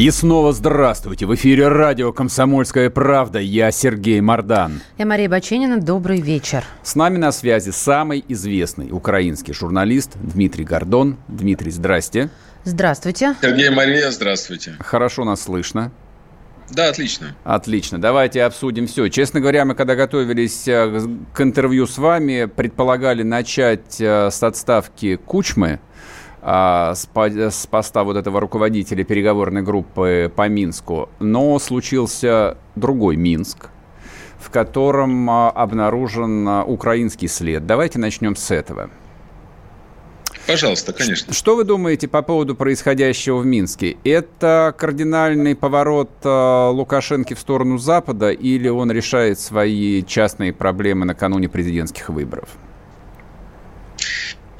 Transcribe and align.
И 0.00 0.10
снова 0.10 0.54
здравствуйте. 0.54 1.26
В 1.26 1.34
эфире 1.34 1.68
радио 1.68 2.10
«Комсомольская 2.10 2.88
правда». 2.88 3.38
Я 3.38 3.70
Сергей 3.70 4.22
Мордан. 4.22 4.80
Я 4.96 5.04
Мария 5.04 5.28
Баченина. 5.28 5.78
Добрый 5.78 6.22
вечер. 6.22 6.64
С 6.82 6.94
нами 6.94 7.18
на 7.18 7.32
связи 7.32 7.68
самый 7.68 8.24
известный 8.26 8.92
украинский 8.92 9.52
журналист 9.52 10.12
Дмитрий 10.14 10.64
Гордон. 10.64 11.18
Дмитрий, 11.28 11.70
здрасте. 11.70 12.30
Здравствуйте. 12.64 13.36
Сергей 13.42 13.68
Мария, 13.68 14.10
здравствуйте. 14.10 14.74
Хорошо 14.80 15.26
нас 15.26 15.42
слышно. 15.42 15.92
Да, 16.70 16.88
отлично. 16.88 17.36
Отлично. 17.44 18.00
Давайте 18.00 18.44
обсудим 18.44 18.86
все. 18.86 19.08
Честно 19.08 19.40
говоря, 19.40 19.66
мы 19.66 19.74
когда 19.74 19.96
готовились 19.96 20.66
э, 20.66 21.02
к 21.34 21.40
интервью 21.42 21.86
с 21.86 21.98
вами, 21.98 22.46
предполагали 22.46 23.22
начать 23.22 24.00
э, 24.00 24.30
с 24.30 24.42
отставки 24.42 25.16
Кучмы, 25.16 25.80
а, 26.42 26.94
с, 26.94 27.08
с 27.14 27.66
поста 27.66 28.04
вот 28.04 28.16
этого 28.16 28.40
руководителя 28.40 29.04
переговорной 29.04 29.62
группы 29.62 30.32
по 30.34 30.48
Минску. 30.48 31.08
Но 31.18 31.58
случился 31.58 32.56
другой 32.76 33.16
Минск, 33.16 33.68
в 34.38 34.50
котором 34.50 35.28
а, 35.28 35.50
обнаружен 35.50 36.48
а, 36.48 36.64
украинский 36.64 37.28
след. 37.28 37.66
Давайте 37.66 37.98
начнем 37.98 38.36
с 38.36 38.50
этого. 38.50 38.90
Пожалуйста, 40.46 40.92
конечно. 40.92 41.32
Что 41.32 41.54
вы 41.54 41.64
думаете 41.64 42.08
по 42.08 42.22
поводу 42.22 42.56
происходящего 42.56 43.38
в 43.38 43.46
Минске? 43.46 43.98
Это 44.02 44.74
кардинальный 44.76 45.54
поворот 45.54 46.10
Лукашенко 46.24 47.36
в 47.36 47.38
сторону 47.38 47.78
Запада 47.78 48.30
или 48.30 48.68
он 48.68 48.90
решает 48.90 49.38
свои 49.38 50.02
частные 50.02 50.52
проблемы 50.52 51.04
накануне 51.04 51.48
президентских 51.48 52.08
выборов? 52.08 52.48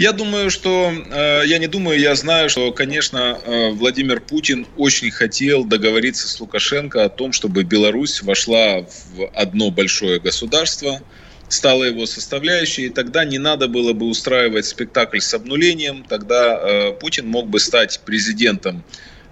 Я 0.00 0.12
думаю, 0.12 0.48
что, 0.48 0.90
э, 0.90 1.42
я 1.44 1.58
не 1.58 1.66
думаю, 1.66 2.00
я 2.00 2.14
знаю, 2.14 2.48
что, 2.48 2.72
конечно, 2.72 3.38
э, 3.44 3.68
Владимир 3.72 4.22
Путин 4.22 4.66
очень 4.78 5.10
хотел 5.10 5.62
договориться 5.62 6.26
с 6.26 6.40
Лукашенко 6.40 7.04
о 7.04 7.10
том, 7.10 7.32
чтобы 7.34 7.64
Беларусь 7.64 8.22
вошла 8.22 8.80
в 8.80 9.30
одно 9.34 9.70
большое 9.70 10.18
государство, 10.18 11.02
стала 11.50 11.84
его 11.84 12.06
составляющей, 12.06 12.86
и 12.86 12.88
тогда 12.88 13.26
не 13.26 13.36
надо 13.36 13.68
было 13.68 13.92
бы 13.92 14.06
устраивать 14.06 14.64
спектакль 14.64 15.20
с 15.20 15.34
обнулением, 15.34 16.06
тогда 16.08 16.58
э, 16.58 16.92
Путин 16.92 17.28
мог 17.28 17.48
бы 17.50 17.60
стать 17.60 18.00
президентом 18.06 18.82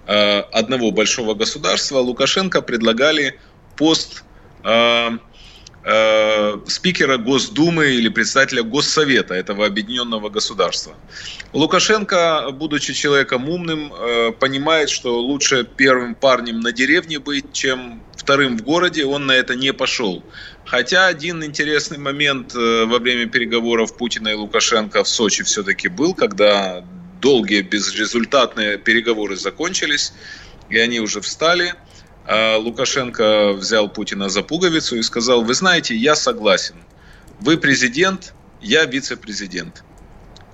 одного 0.05 0.91
большого 0.91 1.35
государства. 1.35 1.99
Лукашенко 1.99 2.63
предлагали 2.63 3.39
пост 3.75 4.23
э, 5.83 6.57
спикера 6.67 7.17
Госдумы 7.17 7.87
или 7.91 8.09
представителя 8.09 8.63
Госсовета 8.63 9.33
этого 9.33 9.65
объединенного 9.65 10.29
государства. 10.29 10.95
Лукашенко, 11.53 12.49
будучи 12.51 12.93
человеком 12.93 13.49
умным, 13.49 13.93
э, 13.93 14.31
понимает, 14.31 14.89
что 14.89 15.19
лучше 15.19 15.63
первым 15.63 16.15
парнем 16.15 16.59
на 16.59 16.71
деревне 16.71 17.19
быть, 17.19 17.53
чем 17.53 18.03
вторым 18.15 18.57
в 18.57 18.63
городе, 18.63 19.05
он 19.05 19.25
на 19.25 19.33
это 19.33 19.55
не 19.55 19.73
пошел. 19.73 20.23
Хотя 20.65 21.07
один 21.07 21.43
интересный 21.43 21.97
момент 21.97 22.53
э, 22.55 22.85
во 22.85 22.99
время 22.99 23.27
переговоров 23.27 23.97
Путина 23.97 24.29
и 24.29 24.33
Лукашенко 24.33 25.03
в 25.03 25.07
Сочи 25.07 25.43
все-таки 25.43 25.87
был, 25.87 26.13
когда 26.13 26.83
долгие 27.21 27.61
безрезультатные 27.61 28.77
переговоры 28.77 29.35
закончились, 29.35 30.13
и 30.69 30.77
они 30.77 30.99
уже 30.99 31.21
встали– 31.21 31.73
Лукашенко 32.57 33.53
взял 33.53 33.89
Путина 33.89 34.29
за 34.29 34.43
пуговицу 34.43 34.97
и 34.97 35.01
сказал, 35.01 35.43
вы 35.43 35.53
знаете, 35.53 35.95
я 35.95 36.15
согласен. 36.15 36.75
Вы 37.39 37.57
президент, 37.57 38.33
я 38.61 38.85
вице-президент. 38.85 39.83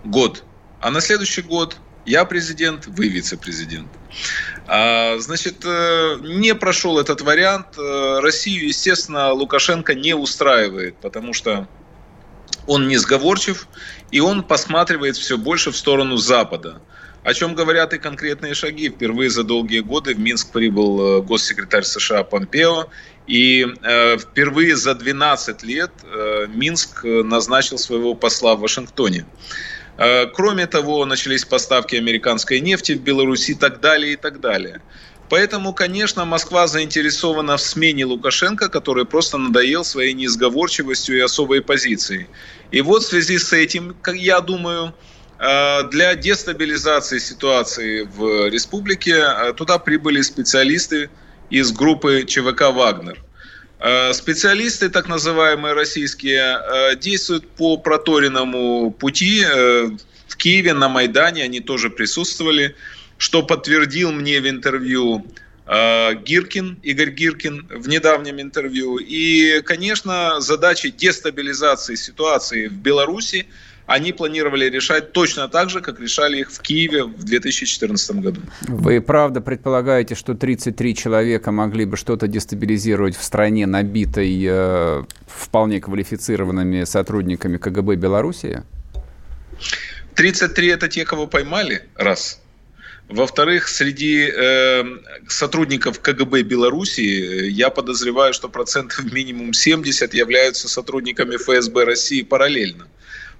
Год. 0.03 0.43
А 0.79 0.91
на 0.91 1.01
следующий 1.01 1.41
год 1.41 1.77
я 2.05 2.23
президент, 2.25 2.85
вы 2.87 3.07
вице-президент. 3.07 3.89
А, 4.67 5.17
значит, 5.19 5.65
э, 5.65 6.17
не 6.21 6.53
прошел 6.55 6.99
этот 6.99 7.21
вариант. 7.21 7.77
Э, 7.77 8.19
Россию, 8.21 8.67
естественно, 8.67 9.31
Лукашенко 9.31 9.95
не 9.95 10.13
устраивает, 10.13 10.95
потому 10.97 11.33
что 11.33 11.67
он 12.67 12.87
не 12.87 12.97
сговорчив, 12.97 13.67
и 14.11 14.19
он 14.19 14.43
посматривает 14.43 15.17
все 15.17 15.37
больше 15.37 15.71
в 15.71 15.77
сторону 15.77 16.17
Запада. 16.17 16.81
О 17.25 17.33
чем 17.33 17.55
говорят 17.55 17.91
и 17.91 17.97
конкретные 17.97 18.53
шаги. 18.53 18.87
Впервые 18.89 19.31
за 19.31 19.43
долгие 19.43 19.79
годы 19.79 20.13
в 20.13 20.19
Минск 20.19 20.51
прибыл 20.51 21.01
э, 21.01 21.21
госсекретарь 21.23 21.83
США 21.83 22.23
Помпео. 22.23 22.85
И 23.25 23.65
э, 23.81 24.17
впервые 24.19 24.75
за 24.75 24.93
12 24.93 25.63
лет 25.63 25.89
э, 26.03 26.45
Минск 26.47 27.03
назначил 27.03 27.79
своего 27.79 28.13
посла 28.13 28.55
в 28.55 28.59
Вашингтоне. 28.59 29.25
Э, 29.97 30.27
кроме 30.27 30.67
того, 30.67 31.03
начались 31.05 31.45
поставки 31.45 31.95
американской 31.95 32.59
нефти 32.59 32.91
в 32.91 33.01
Беларусь 33.01 33.49
и 33.49 33.55
так 33.55 33.79
далее, 33.79 34.13
и 34.13 34.17
так 34.17 34.39
далее. 34.39 34.83
Поэтому, 35.27 35.73
конечно, 35.73 36.25
Москва 36.25 36.67
заинтересована 36.67 37.57
в 37.57 37.61
смене 37.61 38.05
Лукашенко, 38.05 38.69
который 38.69 39.05
просто 39.05 39.39
надоел 39.39 39.83
своей 39.83 40.13
несговорчивостью 40.13 41.17
и 41.17 41.21
особой 41.21 41.63
позицией. 41.63 42.27
И 42.69 42.81
вот 42.81 43.01
в 43.01 43.07
связи 43.07 43.39
с 43.39 43.51
этим, 43.51 43.95
я 44.13 44.41
думаю, 44.41 44.93
Э, 44.93 45.14
для 45.37 46.15
дестабилизации 46.15 47.19
ситуации 47.19 48.03
в 48.03 48.47
республике 48.49 49.15
э, 49.15 49.53
туда 49.53 49.79
прибыли 49.79 50.21
специалисты 50.21 51.09
из 51.49 51.71
группы 51.73 52.23
ЧВК 52.25 52.71
«Вагнер». 52.71 53.21
Э, 53.79 54.13
специалисты, 54.13 54.89
так 54.89 55.09
называемые 55.09 55.73
российские, 55.73 56.95
действуют 56.97 57.49
по 57.49 57.77
проторенному 57.77 58.91
пути. 58.91 59.43
В 60.27 60.37
Киеве 60.37 60.73
на 60.73 60.87
Майдане 60.87 61.43
они 61.43 61.59
тоже 61.59 61.89
присутствовали, 61.89 62.75
что 63.17 63.43
подтвердил 63.43 64.11
мне 64.11 64.39
в 64.39 64.49
интервью 64.49 65.25
Гиркин, 65.67 66.79
Игорь 66.83 67.09
Гиркин 67.09 67.67
в 67.69 67.87
недавнем 67.87 68.39
интервью. 68.39 68.97
И, 68.97 69.61
конечно, 69.61 70.39
задачи 70.39 70.89
дестабилизации 70.89 71.95
ситуации 71.95 72.67
в 72.67 72.73
Беларуси– 72.73 73.47
они 73.85 74.13
планировали 74.13 74.65
решать 74.65 75.11
точно 75.11 75.47
так 75.47 75.69
же, 75.69 75.81
как 75.81 75.99
решали 75.99 76.39
их 76.39 76.51
в 76.51 76.59
Киеве 76.61 77.03
в 77.03 77.23
2014 77.23 78.15
году. 78.17 78.41
Вы 78.61 79.01
правда 79.01 79.41
предполагаете, 79.41 80.15
что 80.15 80.33
33 80.33 80.95
человека 80.95 81.51
могли 81.51 81.85
бы 81.85 81.97
что-то 81.97 82.27
дестабилизировать 82.27 83.15
в 83.15 83.23
стране, 83.23 83.65
набитой 83.67 84.43
э, 84.47 85.03
вполне 85.27 85.81
квалифицированными 85.81 86.83
сотрудниками 86.85 87.57
КГБ 87.57 87.95
Белоруссии? 87.95 88.63
33 90.15 90.67
это 90.67 90.87
те, 90.87 91.05
кого 91.05 91.27
поймали, 91.27 91.83
раз. 91.95 92.41
Во-вторых, 93.07 93.67
среди 93.67 94.31
э, 94.35 94.83
сотрудников 95.27 95.99
КГБ 95.99 96.41
Белоруссии 96.41 97.45
э, 97.45 97.49
я 97.49 97.69
подозреваю, 97.69 98.33
что 98.33 98.49
процентов 98.49 99.11
минимум 99.11 99.53
70 99.53 100.13
являются 100.15 100.67
сотрудниками 100.67 101.35
ФСБ 101.37 101.83
России 101.83 102.23
параллельно. 102.23 102.87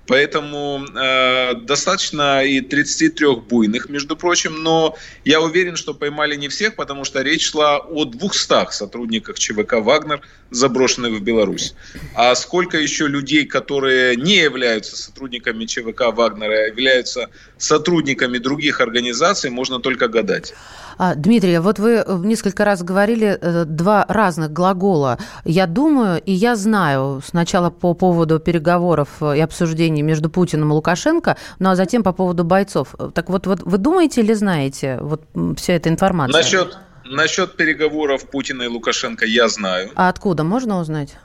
Поэтому 0.07 0.85
э, 0.85 1.55
достаточно 1.55 2.43
и 2.43 2.61
33 2.61 3.35
буйных, 3.37 3.89
между 3.89 4.15
прочим, 4.15 4.61
но 4.61 4.95
я 5.23 5.41
уверен, 5.41 5.75
что 5.75 5.93
поймали 5.93 6.35
не 6.35 6.47
всех, 6.47 6.75
потому 6.75 7.05
что 7.05 7.21
речь 7.21 7.49
шла 7.49 7.77
о 7.77 8.05
200 8.05 8.71
сотрудниках 8.71 9.39
ЧВК 9.39 9.73
«Вагнер», 9.73 10.21
заброшенных 10.51 11.13
в 11.13 11.21
Беларусь. 11.21 11.73
А 12.13 12.35
сколько 12.35 12.77
еще 12.77 13.07
людей, 13.07 13.45
которые 13.45 14.15
не 14.15 14.35
являются 14.35 14.95
сотрудниками 14.95 15.65
ЧВК 15.65 16.13
«Вагнера», 16.13 16.53
а 16.53 16.67
являются 16.67 17.29
сотрудниками 17.57 18.37
других 18.37 18.81
организаций, 18.81 19.49
можно 19.49 19.79
только 19.79 20.07
гадать. 20.07 20.53
А, 20.97 21.15
Дмитрий, 21.15 21.57
вот 21.59 21.79
вы 21.79 22.03
э, 22.05 22.21
несколько 22.23 22.65
раз 22.65 22.83
говорили 22.83 23.37
э, 23.39 23.65
два 23.65 24.05
разных 24.07 24.51
глагола. 24.51 25.17
Я 25.43 25.67
думаю 25.67 26.21
и 26.21 26.31
я 26.31 26.55
знаю. 26.55 27.21
Сначала 27.25 27.69
по 27.69 27.93
поводу 27.93 28.39
переговоров 28.39 29.21
и 29.21 29.39
обсуждений 29.39 30.01
между 30.01 30.29
Путиным 30.29 30.71
и 30.71 30.73
Лукашенко, 30.73 31.37
ну 31.59 31.69
а 31.69 31.75
затем 31.75 32.03
по 32.03 32.13
поводу 32.13 32.43
бойцов. 32.43 32.95
Так 33.13 33.29
вот, 33.29 33.47
вот 33.47 33.61
вы 33.63 33.77
думаете 33.77 34.21
или 34.21 34.33
знаете 34.33 34.97
вот 35.01 35.23
вся 35.57 35.73
эта 35.73 35.89
информация? 35.89 36.37
Насчет, 36.37 36.77
насчет 37.03 37.55
переговоров 37.55 38.29
Путина 38.29 38.63
и 38.63 38.67
Лукашенко 38.67 39.25
я 39.25 39.47
знаю. 39.49 39.91
А 39.95 40.09
откуда 40.09 40.43
можно 40.43 40.79
узнать? 40.79 41.15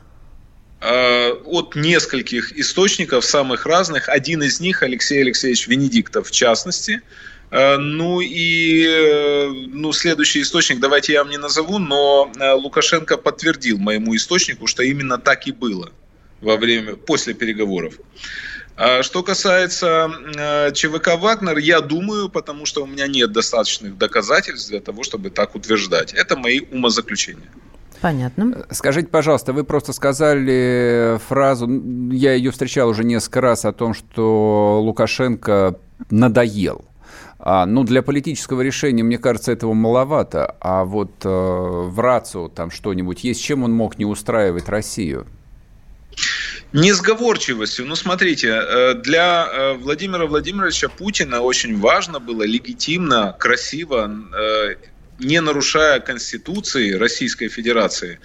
А, 0.81 1.33
от 1.45 1.77
нескольких 1.77 2.59
источников, 2.59 3.25
самых 3.25 3.67
разных. 3.67 4.09
Один 4.09 4.43
из 4.43 4.61
них, 4.61 4.83
Алексей 4.83 5.21
Алексеевич 5.21 5.69
Венедиктов 5.69 6.29
в 6.29 6.31
частности, 6.31 7.03
Ну 7.51 8.21
и 8.21 9.67
ну, 9.73 9.93
следующий 9.93 10.43
источник, 10.43 10.79
давайте 10.79 11.15
я 11.15 11.25
вам 11.25 11.31
не 11.31 11.39
назову, 11.39 11.79
но 11.79 12.31
Лукашенко 12.39 13.17
подтвердил 13.17 13.79
моему 13.79 14.15
источнику, 14.15 14.69
что 14.69 14.85
именно 14.85 15.19
так 15.19 15.49
и 15.49 15.53
было 15.53 15.91
во 16.41 16.57
время, 16.57 16.95
после 16.95 17.35
переговоров. 17.35 17.95
А 18.77 19.03
что 19.03 19.23
касается 19.23 20.11
э, 20.39 20.73
ЧВК 20.73 21.19
«Вагнер», 21.19 21.59
я 21.59 21.83
думаю, 21.83 22.31
потому 22.31 22.65
что 22.65 22.83
у 22.83 22.87
меня 22.87 23.07
нет 23.09 23.31
достаточных 23.31 23.99
доказательств 23.99 24.71
для 24.71 24.81
того, 24.81 25.03
чтобы 25.03 25.29
так 25.29 25.55
утверждать. 25.55 26.15
Это 26.15 26.35
мои 26.35 26.61
умозаключения. 26.61 27.51
Понятно. 28.01 28.67
Скажите, 28.71 29.09
пожалуйста, 29.09 29.53
вы 29.53 29.65
просто 29.65 29.93
сказали 29.93 31.19
фразу, 31.29 31.69
я 32.11 32.33
ее 32.33 32.51
встречал 32.51 32.89
уже 32.89 33.05
несколько 33.05 33.43
раз, 33.43 33.67
о 33.67 33.73
том, 33.73 33.93
что 33.93 34.81
Лукашенко 34.83 35.79
надоел. 36.09 36.87
А, 37.43 37.65
ну, 37.65 37.85
для 37.85 38.03
политического 38.03 38.61
решения, 38.61 39.03
мне 39.03 39.19
кажется, 39.19 39.53
этого 39.53 39.73
маловато. 39.73 40.57
А 40.61 40.85
вот 40.85 41.25
э, 41.25 41.29
в 41.29 41.99
РАЦУ 41.99 42.53
там 42.55 42.71
что-нибудь 42.71 43.25
есть, 43.25 43.43
чем 43.43 43.63
он 43.63 43.73
мог 43.73 43.99
не 43.99 44.05
устраивать 44.05 44.69
Россию? 44.69 45.27
Несговорчивостью. 46.73 47.87
Ну, 47.87 47.97
смотрите, 47.97 48.49
э, 48.49 48.95
для 48.95 49.49
э, 49.51 49.73
Владимира 49.75 50.27
Владимировича 50.27 50.89
Путина 50.89 51.41
очень 51.41 51.79
важно 51.79 52.21
было 52.21 52.43
легитимно, 52.43 53.35
красиво, 53.39 54.11
э, 54.35 54.75
не 55.19 55.41
нарушая 55.41 56.01
Конституции 56.01 56.93
Российской 56.93 57.49
Федерации, 57.49 58.21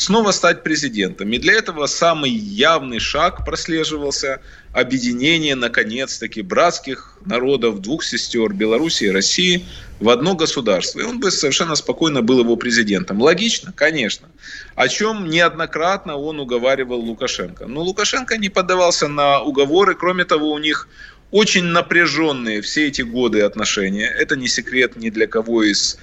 снова 0.00 0.32
стать 0.32 0.62
президентом. 0.62 1.30
И 1.32 1.38
для 1.38 1.52
этого 1.52 1.86
самый 1.86 2.30
явный 2.30 3.00
шаг 3.00 3.44
прослеживался 3.44 4.40
объединение, 4.72 5.54
наконец-таки, 5.54 6.40
братских 6.40 7.18
народов, 7.26 7.82
двух 7.82 8.02
сестер 8.02 8.54
Беларуси 8.54 9.04
и 9.04 9.10
России 9.10 9.66
в 9.98 10.08
одно 10.08 10.34
государство. 10.34 11.00
И 11.00 11.04
он 11.04 11.20
бы 11.20 11.30
совершенно 11.30 11.74
спокойно 11.74 12.22
был 12.22 12.40
его 12.40 12.56
президентом. 12.56 13.20
Логично? 13.20 13.72
Конечно. 13.76 14.28
О 14.74 14.88
чем 14.88 15.28
неоднократно 15.28 16.16
он 16.16 16.40
уговаривал 16.40 17.00
Лукашенко. 17.00 17.66
Но 17.66 17.82
Лукашенко 17.82 18.38
не 18.38 18.48
поддавался 18.48 19.06
на 19.06 19.42
уговоры. 19.42 19.94
Кроме 19.94 20.24
того, 20.24 20.50
у 20.50 20.58
них 20.58 20.88
очень 21.30 21.64
напряженные 21.64 22.62
все 22.62 22.88
эти 22.88 23.02
годы 23.02 23.42
отношения. 23.42 24.06
Это 24.06 24.34
не 24.34 24.48
секрет 24.48 24.96
ни 24.96 25.10
для 25.10 25.26
кого 25.26 25.62
из 25.62 25.98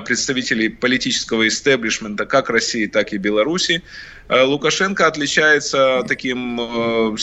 представителей 0.00 0.68
политического 0.68 1.46
истеблишмента 1.48 2.24
как 2.24 2.50
России, 2.50 2.86
так 2.86 3.12
и 3.12 3.18
Беларуси. 3.18 3.82
Э, 4.28 4.42
Лукашенко 4.42 5.06
отличается 5.06 6.04
таким 6.06 6.60
э, 6.60 7.16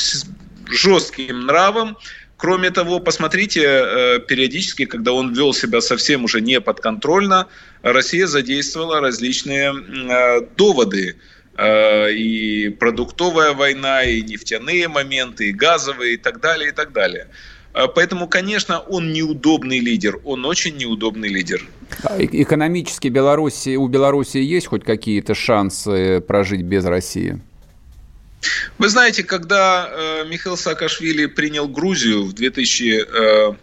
жестким 0.70 1.46
нравом, 1.46 1.98
Кроме 2.42 2.72
того, 2.72 3.02
посмотрите, 3.02 3.62
периодически, 4.30 4.86
когда 4.86 5.12
он 5.12 5.34
вел 5.34 5.54
себя 5.54 5.82
совсем 5.82 6.24
уже 6.24 6.40
не 6.40 6.62
подконтрольно, 6.62 7.48
Россия 7.82 8.28
задействовала 8.28 9.02
различные 9.02 9.74
доводы. 10.56 11.18
И 11.62 12.78
продуктовая 12.80 13.52
война, 13.52 14.04
и 14.04 14.22
нефтяные 14.22 14.88
моменты, 14.88 15.50
и 15.50 15.52
газовые, 15.52 16.14
и 16.14 16.18
так 16.18 16.40
далее, 16.40 16.70
и 16.70 16.72
так 16.72 16.94
далее. 16.94 17.28
А, 17.74 17.88
поэтому, 17.88 18.28
конечно, 18.28 18.80
он 18.80 19.14
неудобный 19.14 19.80
лидер, 19.80 20.20
он 20.24 20.46
очень 20.46 20.78
неудобный 20.78 21.30
лидер. 21.30 21.68
А 22.04 22.18
экономически 22.20 23.08
Беларуси, 23.08 23.76
у 23.76 23.88
Беларуси 23.88 24.38
есть 24.38 24.68
хоть 24.68 24.84
какие-то 24.84 25.36
шансы 25.36 26.22
прожить 26.22 26.62
без 26.62 26.86
России? 26.86 27.40
Вы 28.78 28.88
знаете, 28.88 29.24
когда 29.24 29.90
э, 29.92 30.26
Михаил 30.30 30.56
Саакашвили 30.56 31.26
принял 31.26 31.68
Грузию 31.68 32.24
в 32.24 32.34
2000 32.34 33.06
э, 33.06 33.56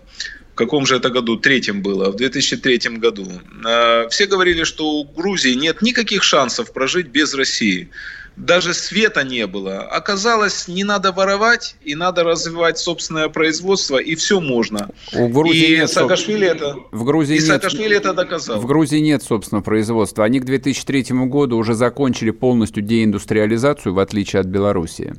в 0.57 0.59
каком 0.59 0.87
же 0.87 0.97
это 0.97 1.11
году, 1.11 1.37
третьем 1.37 1.83
было, 1.83 2.11
в 2.11 2.17
2003 2.17 2.97
году, 2.97 3.31
э, 3.31 4.09
все 4.09 4.27
говорили, 4.27 4.65
что 4.65 5.01
у 5.01 5.05
Грузии 5.05 5.53
нет 5.53 5.83
никаких 5.83 6.23
шансов 6.23 6.73
прожить 6.73 7.09
без 7.09 7.35
России 7.35 7.91
даже 8.37 8.75
света 8.75 9.25
не 9.25 9.47
было. 9.47 9.81
Оказалось, 9.81 10.69
не 10.69 10.85
надо 10.85 11.13
воровать, 11.13 11.77
и 11.83 11.95
надо 11.95 12.23
развивать 12.23 12.79
собственное 12.79 13.29
производство, 13.29 13.97
и 13.97 14.15
все 14.15 14.41
можно. 14.41 14.91
У 15.15 15.29
Грузии 15.29 15.75
и 15.75 15.77
нет, 15.79 15.91
Саакашвили 15.91 16.47
это, 16.47 16.77
в 16.93 17.05
Грузии 17.05 17.37
и 17.37 17.39
нет, 17.39 17.47
Саакашвили 17.47 17.97
это 17.97 18.13
доказал. 18.13 18.61
В 18.61 18.67
Грузии 18.67 18.99
нет 18.99 19.23
собственного 19.23 19.65
производства. 19.65 20.25
Они 20.25 20.41
к 20.41 20.45
2003 20.45 21.07
году 21.27 21.57
уже 21.57 21.75
закончили 21.75 22.31
полностью 22.31 22.83
деиндустриализацию, 22.83 23.95
в 23.95 23.99
отличие 23.99 24.41
от 24.41 24.47
Белоруссии. 24.47 25.15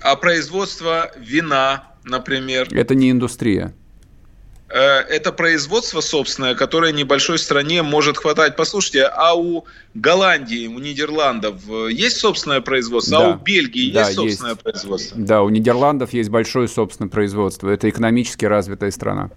А 0.00 0.16
производство 0.16 1.10
вина, 1.18 1.94
например... 2.04 2.68
Это 2.72 2.94
не 2.94 3.10
индустрия. 3.10 3.74
Э, 4.74 5.00
это 5.00 5.32
производство 5.32 6.00
собственное, 6.00 6.54
которое 6.54 6.92
небольшой 6.92 7.38
стране 7.38 7.82
может 7.82 8.16
хватать. 8.16 8.56
Послушайте, 8.56 9.04
а 9.04 9.34
у 9.34 9.66
Голландии, 9.92 10.66
у 10.66 10.78
Нидерландов 10.78 11.56
э, 11.68 11.88
есть 11.92 12.16
собственное 12.16 12.62
производство, 12.62 13.18
да. 13.18 13.26
а 13.26 13.30
у 13.32 13.38
Бельгии 13.38 13.92
да, 13.92 14.04
есть 14.04 14.14
собственное 14.14 14.52
есть. 14.52 14.62
производство? 14.62 15.18
Да, 15.20 15.42
у 15.42 15.50
Нидерландов 15.50 16.14
есть 16.14 16.30
большое 16.30 16.68
собственное 16.68 17.10
производство. 17.10 17.68
Это 17.68 17.90
экономически 17.90 18.46
развитая 18.46 18.90
страна. 18.92 19.30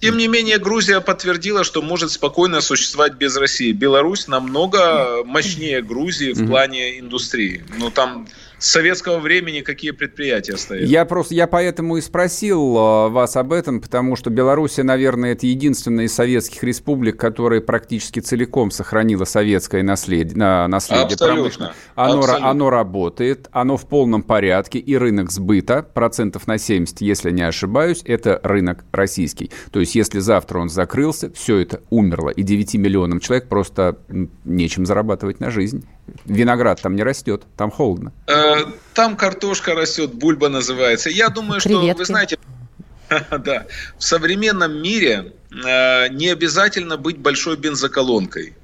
Тем 0.00 0.18
не 0.18 0.28
менее, 0.28 0.58
Грузия 0.58 1.00
подтвердила, 1.00 1.64
что 1.64 1.80
может 1.80 2.10
спокойно 2.10 2.60
существовать 2.60 3.14
без 3.14 3.36
России. 3.38 3.72
Беларусь 3.72 4.28
намного 4.28 5.24
мощнее 5.24 5.80
Грузии 5.80 6.32
в 6.32 6.46
плане 6.46 7.00
индустрии. 7.00 7.64
Ну, 7.78 7.90
там 7.90 8.28
с 8.58 8.70
советского 8.70 9.18
времени 9.18 9.60
какие 9.60 9.92
предприятия 9.92 10.56
стоят? 10.56 10.88
Я 10.88 11.04
просто, 11.04 11.34
я 11.34 11.46
поэтому 11.46 11.96
и 11.96 12.00
спросил 12.00 12.76
э, 12.76 13.08
вас 13.08 13.36
об 13.36 13.52
этом, 13.52 13.80
потому 13.80 14.16
что 14.16 14.30
Белоруссия, 14.30 14.82
наверное, 14.82 15.32
это 15.32 15.46
единственная 15.46 16.06
из 16.06 16.14
советских 16.14 16.62
республик, 16.64 17.16
которая 17.18 17.60
практически 17.60 18.20
целиком 18.20 18.70
сохранила 18.70 19.24
советское 19.24 19.82
наследие. 19.82 20.36
наследие 20.36 21.14
Абсолютно. 21.14 21.74
Оно, 21.94 22.18
Абсолютно. 22.18 22.50
оно 22.50 22.70
работает, 22.70 23.48
оно 23.52 23.76
в 23.76 23.86
полном 23.86 24.22
порядке, 24.22 24.78
и 24.78 24.96
рынок 24.96 25.30
сбыта, 25.30 25.82
процентов 25.82 26.46
на 26.46 26.58
70, 26.58 27.00
если 27.00 27.30
не 27.30 27.42
ошибаюсь, 27.42 28.02
это 28.04 28.40
рынок 28.42 28.84
российский. 28.92 29.50
То 29.70 29.80
есть, 29.80 29.94
если 29.94 30.18
завтра 30.18 30.58
он 30.58 30.68
закрылся, 30.68 31.30
все 31.32 31.58
это 31.58 31.82
умерло, 31.90 32.30
и 32.30 32.42
9 32.42 32.74
миллионам 32.74 33.20
человек 33.20 33.48
просто 33.48 33.98
нечем 34.44 34.84
зарабатывать 34.84 35.40
на 35.40 35.50
жизнь. 35.50 35.84
Виноград 36.24 36.80
там 36.80 36.96
не 36.96 37.02
растет, 37.02 37.42
там 37.56 37.70
холодно. 37.70 38.12
Э, 38.26 38.64
там 38.94 39.16
картошка 39.16 39.74
растет, 39.74 40.14
бульба 40.14 40.48
называется. 40.48 41.10
Я 41.10 41.28
думаю, 41.28 41.60
что, 41.60 41.70
Креветки. 41.70 41.98
вы 41.98 42.04
знаете, 42.04 42.38
да, 43.30 43.66
в 43.98 44.04
современном 44.04 44.82
мире 44.82 45.32
э, 45.50 46.08
не 46.08 46.28
обязательно 46.28 46.96
быть 46.96 47.18
большой 47.18 47.56
бензоколонкой. 47.56 48.54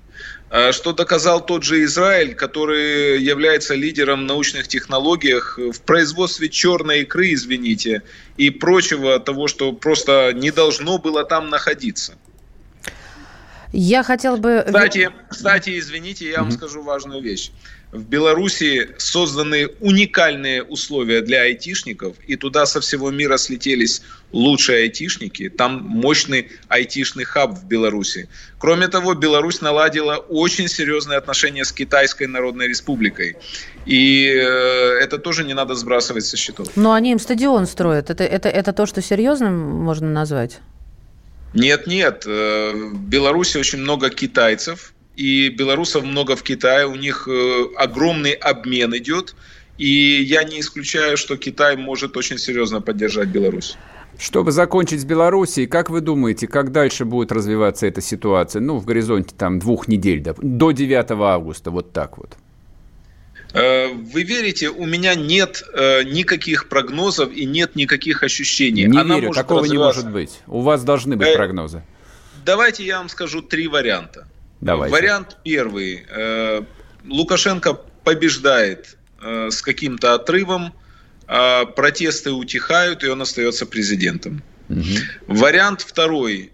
Э, 0.50 0.72
что 0.72 0.92
доказал 0.92 1.44
тот 1.44 1.64
же 1.64 1.82
Израиль, 1.84 2.34
который 2.34 3.20
является 3.20 3.74
лидером 3.74 4.20
в 4.20 4.24
научных 4.24 4.68
технологиях 4.68 5.58
в 5.58 5.80
производстве 5.80 6.48
черной 6.48 7.00
икры, 7.00 7.32
извините, 7.32 8.02
и 8.36 8.50
прочего 8.50 9.18
того, 9.18 9.48
что 9.48 9.72
просто 9.72 10.32
не 10.32 10.50
должно 10.50 10.98
было 10.98 11.24
там 11.24 11.50
находиться. 11.50 12.14
Я 13.76 14.04
хотел 14.04 14.36
бы... 14.36 14.62
Кстати, 14.64 15.10
кстати 15.28 15.78
извините, 15.80 16.30
я 16.30 16.38
вам 16.38 16.48
mm 16.48 16.52
скажу 16.52 16.82
важную 16.82 17.20
вещь. 17.20 17.50
В 17.90 18.04
Беларуси 18.04 18.90
созданы 18.98 19.68
уникальные 19.80 20.62
условия 20.62 21.22
для 21.22 21.42
айтишников, 21.42 22.16
и 22.26 22.36
туда 22.36 22.66
со 22.66 22.80
всего 22.80 23.10
мира 23.10 23.36
слетелись 23.36 24.02
лучшие 24.32 24.82
айтишники. 24.82 25.48
Там 25.48 25.82
мощный 25.82 26.50
айтишный 26.68 27.24
хаб 27.24 27.52
в 27.52 27.66
Беларуси. 27.66 28.28
Кроме 28.58 28.86
того, 28.86 29.14
Беларусь 29.14 29.60
наладила 29.60 30.16
очень 30.16 30.68
серьезные 30.68 31.18
отношения 31.18 31.64
с 31.64 31.72
Китайской 31.72 32.28
Народной 32.28 32.68
Республикой. 32.68 33.36
И 33.86 34.28
э, 34.28 34.44
это 35.02 35.18
тоже 35.18 35.44
не 35.44 35.54
надо 35.54 35.74
сбрасывать 35.74 36.24
со 36.24 36.36
счетов. 36.36 36.68
Но 36.76 36.92
они 36.92 37.10
им 37.12 37.18
стадион 37.18 37.66
строят. 37.66 38.10
Это, 38.10 38.22
это, 38.22 38.48
это 38.48 38.72
то, 38.72 38.86
что 38.86 39.02
серьезным 39.02 39.54
можно 39.58 40.08
назвать? 40.08 40.60
Нет, 41.54 41.86
нет. 41.86 42.24
Э, 42.26 42.72
в 42.72 43.08
Беларуси 43.08 43.58
очень 43.58 43.78
много 43.78 44.10
китайцев, 44.10 44.92
и 45.16 45.48
белорусов 45.48 46.04
много 46.04 46.36
в 46.36 46.42
Китае. 46.42 46.86
У 46.86 46.96
них 46.96 47.28
э, 47.28 47.64
огромный 47.76 48.32
обмен 48.32 48.96
идет. 48.96 49.34
И 49.78 50.22
я 50.22 50.44
не 50.44 50.60
исключаю, 50.60 51.16
что 51.16 51.36
Китай 51.36 51.76
может 51.76 52.16
очень 52.16 52.38
серьезно 52.38 52.80
поддержать 52.80 53.28
Беларусь. 53.28 53.76
Чтобы 54.18 54.52
закончить 54.52 55.00
с 55.00 55.04
Белоруссией, 55.04 55.66
как 55.66 55.90
вы 55.90 56.00
думаете, 56.00 56.46
как 56.46 56.70
дальше 56.70 57.04
будет 57.04 57.32
развиваться 57.32 57.86
эта 57.86 58.00
ситуация? 58.00 58.60
Ну, 58.60 58.78
в 58.78 58.84
горизонте 58.84 59.34
там 59.36 59.58
двух 59.58 59.88
недель, 59.88 60.22
до 60.22 60.70
9 60.70 61.10
августа, 61.10 61.72
вот 61.72 61.92
так 61.92 62.18
вот. 62.18 62.36
Э, 63.54 63.92
вы 63.92 64.24
верите, 64.24 64.68
у 64.68 64.84
меня 64.84 65.14
нет 65.14 65.62
э, 65.72 66.02
никаких 66.02 66.68
прогнозов 66.68 67.32
и 67.32 67.44
нет 67.44 67.76
никаких 67.76 68.24
ощущений. 68.24 68.84
Не 68.84 68.98
Она 68.98 69.14
верю, 69.14 69.28
может 69.28 69.42
такого 69.42 69.62
развиваться. 69.62 70.00
не 70.00 70.06
может 70.06 70.12
быть. 70.12 70.40
У 70.48 70.60
вас 70.60 70.82
должны 70.82 71.16
быть 71.16 71.28
э, 71.28 71.36
прогнозы. 71.36 71.82
Давайте 72.44 72.84
я 72.84 72.98
вам 72.98 73.08
скажу 73.08 73.42
три 73.42 73.68
варианта. 73.68 74.26
Давайте. 74.60 74.92
Вариант 74.92 75.36
первый. 75.44 76.04
Лукашенко 77.06 77.74
побеждает 78.02 78.96
с 79.22 79.62
каким-то 79.62 80.14
отрывом, 80.14 80.74
протесты 81.26 82.32
утихают, 82.32 83.04
и 83.04 83.08
он 83.08 83.22
остается 83.22 83.66
президентом. 83.66 84.42
Угу. 84.68 85.38
Вариант 85.38 85.82
второй. 85.82 86.52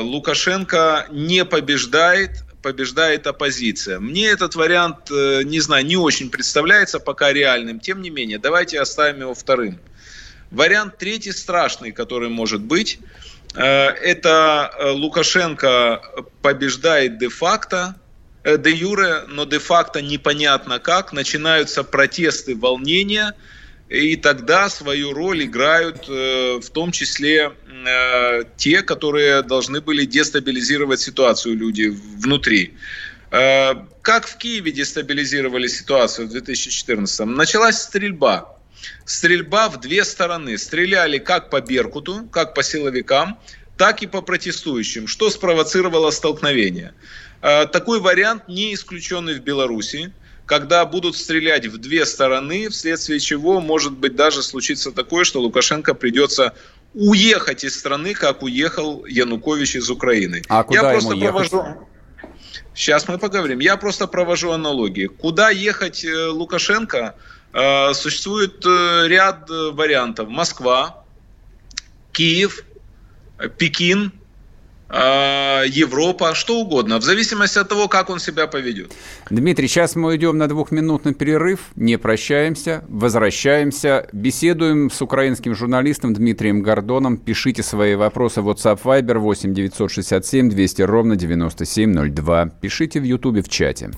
Лукашенко 0.00 1.06
не 1.10 1.44
побеждает, 1.44 2.44
побеждает 2.62 3.26
оппозиция. 3.26 3.98
Мне 3.98 4.28
этот 4.28 4.54
вариант, 4.54 5.10
э, 5.10 5.42
не 5.44 5.60
знаю, 5.60 5.84
не 5.84 5.96
очень 5.96 6.30
представляется 6.30 7.00
пока 7.00 7.32
реальным. 7.32 7.80
Тем 7.80 8.00
не 8.00 8.10
менее, 8.10 8.38
давайте 8.38 8.80
оставим 8.80 9.20
его 9.20 9.34
вторым. 9.34 9.78
Вариант 10.50 10.98
третий 10.98 11.32
страшный, 11.32 11.92
который 11.92 12.28
может 12.28 12.60
быть, 12.60 12.98
э, 13.54 13.62
это 13.64 14.72
Лукашенко 14.94 16.02
побеждает 16.40 17.18
де-факто, 17.18 17.96
де 18.44 18.70
юре, 18.70 19.24
но 19.28 19.44
де-факто 19.44 20.00
непонятно 20.00 20.78
как. 20.78 21.12
Начинаются 21.12 21.84
протесты, 21.84 22.56
волнения– 22.56 23.34
и 23.92 24.16
тогда 24.16 24.70
свою 24.70 25.12
роль 25.12 25.44
играют 25.44 26.08
э, 26.08 26.60
в 26.62 26.70
том 26.70 26.92
числе 26.92 27.52
э, 27.86 28.44
те, 28.56 28.80
которые 28.80 29.42
должны 29.42 29.82
были 29.82 30.06
дестабилизировать 30.06 31.00
ситуацию 31.00 31.58
люди 31.58 31.94
внутри. 32.16 32.74
Э, 33.30 33.74
как 34.00 34.26
в 34.26 34.38
Киеве 34.38 34.72
дестабилизировали 34.72 35.66
ситуацию 35.66 36.26
в 36.26 36.30
2014 36.30 37.26
Началась 37.26 37.82
стрельба. 37.82 38.56
Стрельба 39.04 39.68
в 39.68 39.78
две 39.78 40.04
стороны. 40.04 40.56
Стреляли 40.56 41.18
как 41.18 41.50
по 41.50 41.60
Беркуту, 41.60 42.26
как 42.32 42.54
по 42.54 42.62
силовикам, 42.62 43.38
так 43.76 44.02
и 44.02 44.06
по 44.06 44.22
протестующим, 44.22 45.06
что 45.06 45.28
спровоцировало 45.28 46.10
столкновение. 46.10 46.94
Такой 47.40 48.00
вариант 48.00 48.48
не 48.48 48.72
исключенный 48.72 49.34
в 49.34 49.42
Беларуси 49.42 50.12
когда 50.52 50.84
будут 50.84 51.16
стрелять 51.16 51.66
в 51.66 51.78
две 51.78 52.04
стороны, 52.04 52.68
вследствие 52.68 53.20
чего 53.20 53.58
может 53.62 53.92
быть 53.92 54.14
даже 54.16 54.42
случиться 54.42 54.92
такое, 54.92 55.24
что 55.24 55.40
Лукашенко 55.40 55.94
придется 55.94 56.52
уехать 56.92 57.64
из 57.64 57.78
страны, 57.78 58.12
как 58.12 58.42
уехал 58.42 59.06
Янукович 59.06 59.76
из 59.76 59.88
Украины. 59.88 60.42
А 60.50 60.62
куда 60.62 60.80
Я 60.80 60.90
просто 60.90 61.14
ему 61.14 61.22
провожу... 61.22 61.64
Сейчас 62.74 63.08
мы 63.08 63.16
поговорим. 63.16 63.60
Я 63.60 63.78
просто 63.78 64.06
провожу 64.06 64.50
аналогии. 64.50 65.06
Куда 65.06 65.48
ехать 65.48 66.04
э, 66.04 66.26
Лукашенко? 66.26 67.14
Э, 67.54 67.94
существует 67.94 68.62
э, 68.66 69.04
ряд 69.08 69.48
вариантов. 69.48 70.28
Москва, 70.28 71.02
Киев, 72.12 72.62
Пекин, 73.56 74.12
Европа, 74.92 76.34
что 76.34 76.60
угодно, 76.60 76.98
в 76.98 77.02
зависимости 77.02 77.58
от 77.58 77.68
того, 77.68 77.88
как 77.88 78.10
он 78.10 78.18
себя 78.18 78.46
поведет. 78.46 78.92
Дмитрий, 79.30 79.66
сейчас 79.66 79.96
мы 79.96 80.08
уйдем 80.08 80.36
на 80.36 80.48
двухминутный 80.48 81.14
перерыв, 81.14 81.60
не 81.76 81.96
прощаемся, 81.96 82.84
возвращаемся, 82.88 84.06
беседуем 84.12 84.90
с 84.90 85.00
украинским 85.00 85.54
журналистом 85.54 86.12
Дмитрием 86.12 86.62
Гордоном. 86.62 87.16
Пишите 87.16 87.62
свои 87.62 87.94
вопросы 87.94 88.42
в 88.42 88.50
WhatsApp 88.50 88.80
Viber 88.82 89.18
8 89.18 89.54
967 89.54 90.50
200 90.50 90.82
ровно 90.82 91.16
9702. 91.16 92.46
Пишите 92.60 93.00
в 93.00 93.04
Ютубе 93.04 93.42
в 93.42 93.48
чате. 93.48 93.90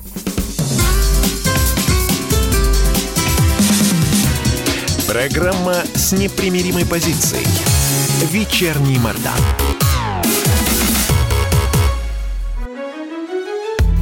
Программа 5.08 5.74
с 5.94 6.12
непримиримой 6.12 6.86
позицией. 6.86 7.46
Вечерний 8.32 8.98
Мордан. 8.98 9.74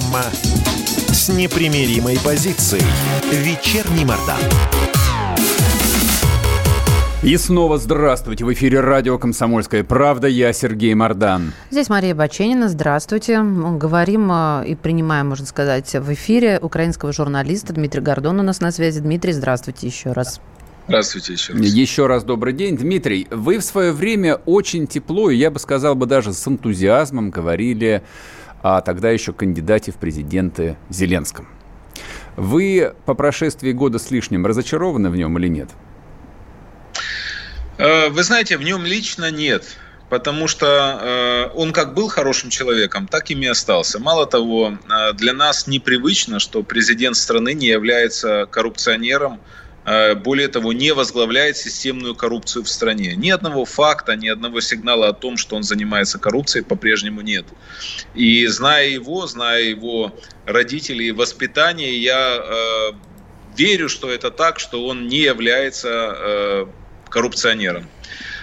Программа 0.00 0.24
с 1.12 1.28
непримиримой 1.28 2.18
позицией. 2.24 2.82
Вечерний 3.30 4.04
Мордан. 4.04 4.38
И 7.22 7.36
снова 7.36 7.76
здравствуйте. 7.76 8.46
В 8.46 8.52
эфире 8.54 8.80
радио 8.80 9.18
«Комсомольская 9.18 9.84
правда». 9.84 10.26
Я 10.26 10.54
Сергей 10.54 10.94
Мордан. 10.94 11.52
Здесь 11.70 11.90
Мария 11.90 12.14
Баченина. 12.14 12.68
Здравствуйте. 12.70 13.42
Говорим 13.42 14.30
э, 14.32 14.64
и 14.68 14.74
принимаем, 14.74 15.28
можно 15.28 15.44
сказать, 15.44 15.92
в 15.92 16.12
эфире 16.14 16.58
украинского 16.62 17.12
журналиста 17.12 17.74
Дмитрий 17.74 18.00
Гордон 18.00 18.40
у 18.40 18.42
нас 18.42 18.60
на 18.60 18.72
связи. 18.72 19.00
Дмитрий, 19.00 19.32
здравствуйте 19.32 19.86
еще 19.86 20.12
раз. 20.12 20.40
Здравствуйте 20.88 21.34
еще 21.34 21.52
раз. 21.52 21.62
Еще 21.62 22.06
раз 22.06 22.24
добрый 22.24 22.54
день. 22.54 22.76
Дмитрий, 22.76 23.28
вы 23.30 23.58
в 23.58 23.64
свое 23.64 23.92
время 23.92 24.36
очень 24.46 24.86
тепло, 24.86 25.30
и 25.30 25.36
я 25.36 25.50
бы 25.50 25.58
сказал 25.58 25.94
бы 25.94 26.06
даже 26.06 26.32
с 26.32 26.48
энтузиазмом 26.48 27.30
говорили 27.30 28.02
а 28.62 28.80
тогда 28.80 29.10
еще 29.10 29.32
кандидате 29.32 29.92
в 29.92 29.96
президенты 29.96 30.76
Зеленском. 30.88 31.48
Вы 32.36 32.94
по 33.06 33.14
прошествии 33.14 33.72
года 33.72 33.98
с 33.98 34.10
лишним 34.10 34.46
разочарованы 34.46 35.10
в 35.10 35.16
нем 35.16 35.38
или 35.38 35.48
нет? 35.48 35.70
Э, 37.78 38.08
вы 38.08 38.22
знаете, 38.22 38.56
в 38.56 38.62
нем 38.62 38.84
лично 38.84 39.30
нет, 39.30 39.76
потому 40.08 40.48
что 40.48 40.66
э, 40.66 41.56
он 41.56 41.72
как 41.72 41.94
был 41.94 42.08
хорошим 42.08 42.50
человеком, 42.50 43.06
так 43.08 43.30
и 43.30 43.34
остался. 43.46 43.98
Мало 43.98 44.26
того, 44.26 44.72
э, 44.72 45.12
для 45.14 45.32
нас 45.32 45.66
непривычно, 45.66 46.40
что 46.40 46.62
президент 46.62 47.16
страны 47.16 47.54
не 47.54 47.66
является 47.66 48.46
коррупционером, 48.50 49.40
более 49.84 50.48
того, 50.48 50.72
не 50.72 50.92
возглавляет 50.92 51.56
системную 51.56 52.14
коррупцию 52.14 52.64
в 52.64 52.68
стране. 52.68 53.14
Ни 53.16 53.30
одного 53.30 53.64
факта, 53.64 54.14
ни 54.14 54.28
одного 54.28 54.60
сигнала 54.60 55.08
о 55.08 55.12
том, 55.12 55.36
что 55.36 55.56
он 55.56 55.62
занимается 55.62 56.18
коррупцией, 56.18 56.64
по-прежнему 56.64 57.22
нет. 57.22 57.46
И 58.14 58.46
зная 58.46 58.88
его, 58.88 59.26
зная 59.26 59.62
его 59.62 60.14
родителей 60.44 61.12
воспитание, 61.12 61.98
я 61.98 62.36
э, 62.36 62.92
верю, 63.56 63.88
что 63.88 64.10
это 64.10 64.30
так, 64.30 64.60
что 64.60 64.86
он 64.86 65.08
не 65.08 65.20
является 65.20 65.88
э, 65.88 66.66
коррупционером. 67.08 67.88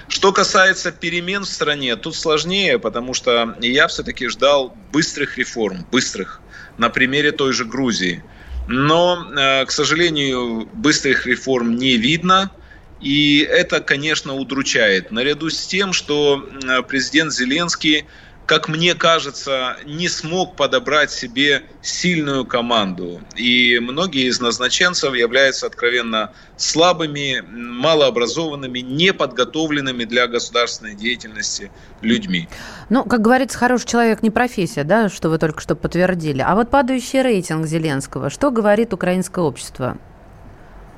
Что 0.10 0.32
касается 0.32 0.92
перемен 0.92 1.44
в 1.44 1.50
стране, 1.50 1.96
тут 1.98 2.16
сложнее, 2.16 2.80
потому 2.80 3.14
что 3.14 3.56
я 3.62 3.88
все-таки 3.88 4.28
ждал 4.28 4.76
быстрых 4.92 5.38
реформ, 5.38 5.86
быстрых, 5.92 6.42
на 6.78 6.90
примере 6.90 7.32
той 7.32 7.54
же 7.54 7.64
Грузии– 7.64 8.24
но, 8.68 9.32
э, 9.36 9.66
к 9.66 9.72
сожалению, 9.72 10.68
быстрых 10.74 11.26
реформ 11.26 11.76
не 11.76 11.98
видно. 11.98 12.52
И 13.00 13.40
это, 13.40 13.80
конечно, 13.80 14.34
удручает. 14.34 15.12
Наряду 15.12 15.50
с 15.50 15.68
тем, 15.68 15.94
что 15.94 16.50
президент 16.88 17.32
Зеленский 17.32 18.06
как 18.48 18.70
мне 18.70 18.96
кажется, 18.96 19.76
не 19.86 20.08
смог 20.08 20.56
подобрать 20.56 21.12
себе 21.12 21.64
сильную 21.82 22.46
команду. 22.46 23.20
И 23.36 23.78
многие 23.80 24.30
из 24.30 24.40
назначенцев 24.40 25.14
являются 25.14 25.68
откровенно 25.68 26.32
слабыми, 26.56 27.44
малообразованными, 27.46 28.80
неподготовленными 28.80 30.06
для 30.06 30.28
государственной 30.28 30.96
деятельности 30.96 31.70
людьми. 32.02 32.48
Ну, 32.90 33.04
как 33.04 33.22
говорится, 33.22 33.58
хороший 33.58 33.88
человек 33.88 34.24
не 34.24 34.30
профессия, 34.30 34.86
да, 34.86 35.10
что 35.10 35.28
вы 35.28 35.40
только 35.40 35.60
что 35.60 35.76
подтвердили. 35.76 36.42
А 36.42 36.56
вот 36.56 36.70
падающий 36.70 37.22
рейтинг 37.22 37.66
Зеленского, 37.66 38.30
что 38.30 38.50
говорит 38.50 38.94
украинское 38.94 39.44
общество? 39.44 39.98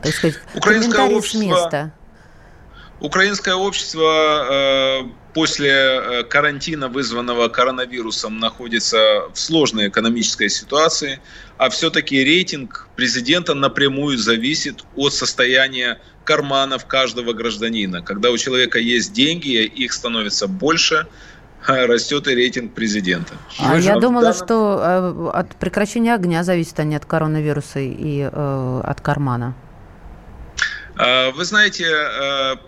Так 0.03 0.13
сказать, 0.13 0.39
украинское 0.53 1.09
общество... 1.09 1.39
места. 1.39 1.93
Украинское 2.99 3.55
общество 3.55 4.45
э, 4.51 5.09
после 5.33 5.69
э, 5.69 6.23
карантина, 6.23 6.87
вызванного 6.87 7.47
коронавирусом, 7.49 8.39
находится 8.39 8.97
в 9.33 9.39
сложной 9.39 9.89
экономической 9.89 10.49
ситуации, 10.49 11.19
а 11.57 11.69
все-таки 11.69 12.23
рейтинг 12.23 12.87
президента 12.95 13.53
напрямую 13.53 14.17
зависит 14.17 14.83
от 14.95 15.13
состояния 15.13 15.99
карманов 16.23 16.85
каждого 16.85 17.33
гражданина. 17.33 18.01
Когда 18.01 18.31
у 18.31 18.37
человека 18.37 18.79
есть 18.79 19.13
деньги, 19.13 19.63
их 19.63 19.93
становится 19.93 20.47
больше, 20.47 21.07
растет 21.65 22.27
и 22.27 22.35
рейтинг 22.35 22.73
президента. 22.73 23.33
А 23.59 23.73
Вы 23.73 23.81
я 23.81 23.99
думала, 23.99 24.31
данном... 24.31 24.45
что 24.45 25.31
э, 25.33 25.37
от 25.37 25.55
прекращения 25.55 26.15
огня 26.15 26.43
зависит, 26.43 26.79
а 26.79 26.83
не 26.83 26.95
от 26.95 27.05
коронавируса 27.05 27.79
и 27.79 28.29
э, 28.31 28.81
от 28.83 29.01
кармана. 29.01 29.53
А, 30.95 31.31
вы 31.31 31.45
знаете, 31.45 31.85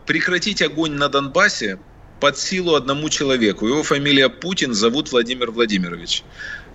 прекратить 0.06 0.62
огонь 0.62 0.94
на 0.94 1.10
Донбассе 1.10 1.80
под 2.22 2.38
силу 2.38 2.76
одному 2.76 3.10
человеку. 3.10 3.68
Его 3.68 3.84
фамилия 3.84 4.30
Путин, 4.30 4.74
зовут 4.74 5.12
Владимир 5.12 5.52
Владимирович. 5.52 6.24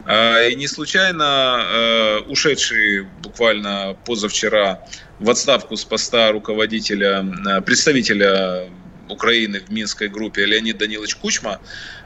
И 0.06 0.54
не 0.56 0.66
случайно 0.68 2.22
ушедший 2.26 3.06
буквально 3.22 3.96
позавчера 4.04 4.80
в 5.20 5.30
отставку 5.30 5.76
с 5.76 5.84
поста 5.84 6.32
руководителя, 6.32 7.24
представителя 7.64 8.68
Украины 9.08 9.60
в 9.60 9.70
Минской 9.72 10.08
группе 10.08 10.44
Леонид 10.44 10.78
Данилович 10.78 11.14
Кучма 11.14 11.60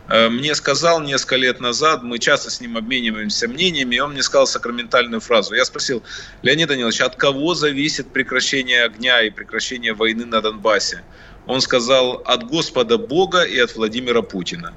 мне 0.09 0.55
сказал 0.55 1.01
несколько 1.01 1.37
лет 1.37 1.61
назад, 1.61 2.03
мы 2.03 2.19
часто 2.19 2.51
с 2.51 2.61
ним 2.61 2.77
обмениваемся 2.77 3.49
мнениями, 3.49 3.97
и 3.97 4.01
он 4.01 4.13
мне 4.13 4.23
сказал 4.23 4.47
сакраментальную 4.47 5.21
фразу. 5.21 5.55
Я 5.55 5.65
спросил, 5.65 6.03
Леонид 6.43 6.69
Данилович, 6.69 7.01
от 7.01 7.17
кого 7.17 7.55
зависит 7.55 8.13
прекращение 8.13 8.85
огня 8.85 9.23
и 9.23 9.31
прекращение 9.31 9.95
войны 9.95 10.27
на 10.27 10.41
Донбассе? 10.43 11.03
Он 11.51 11.61
сказал, 11.61 12.23
от 12.25 12.49
Господа 12.49 12.99
Бога 12.99 13.43
и 13.43 13.59
от 13.59 13.77
Владимира 13.77 14.23
Путина. 14.23 14.73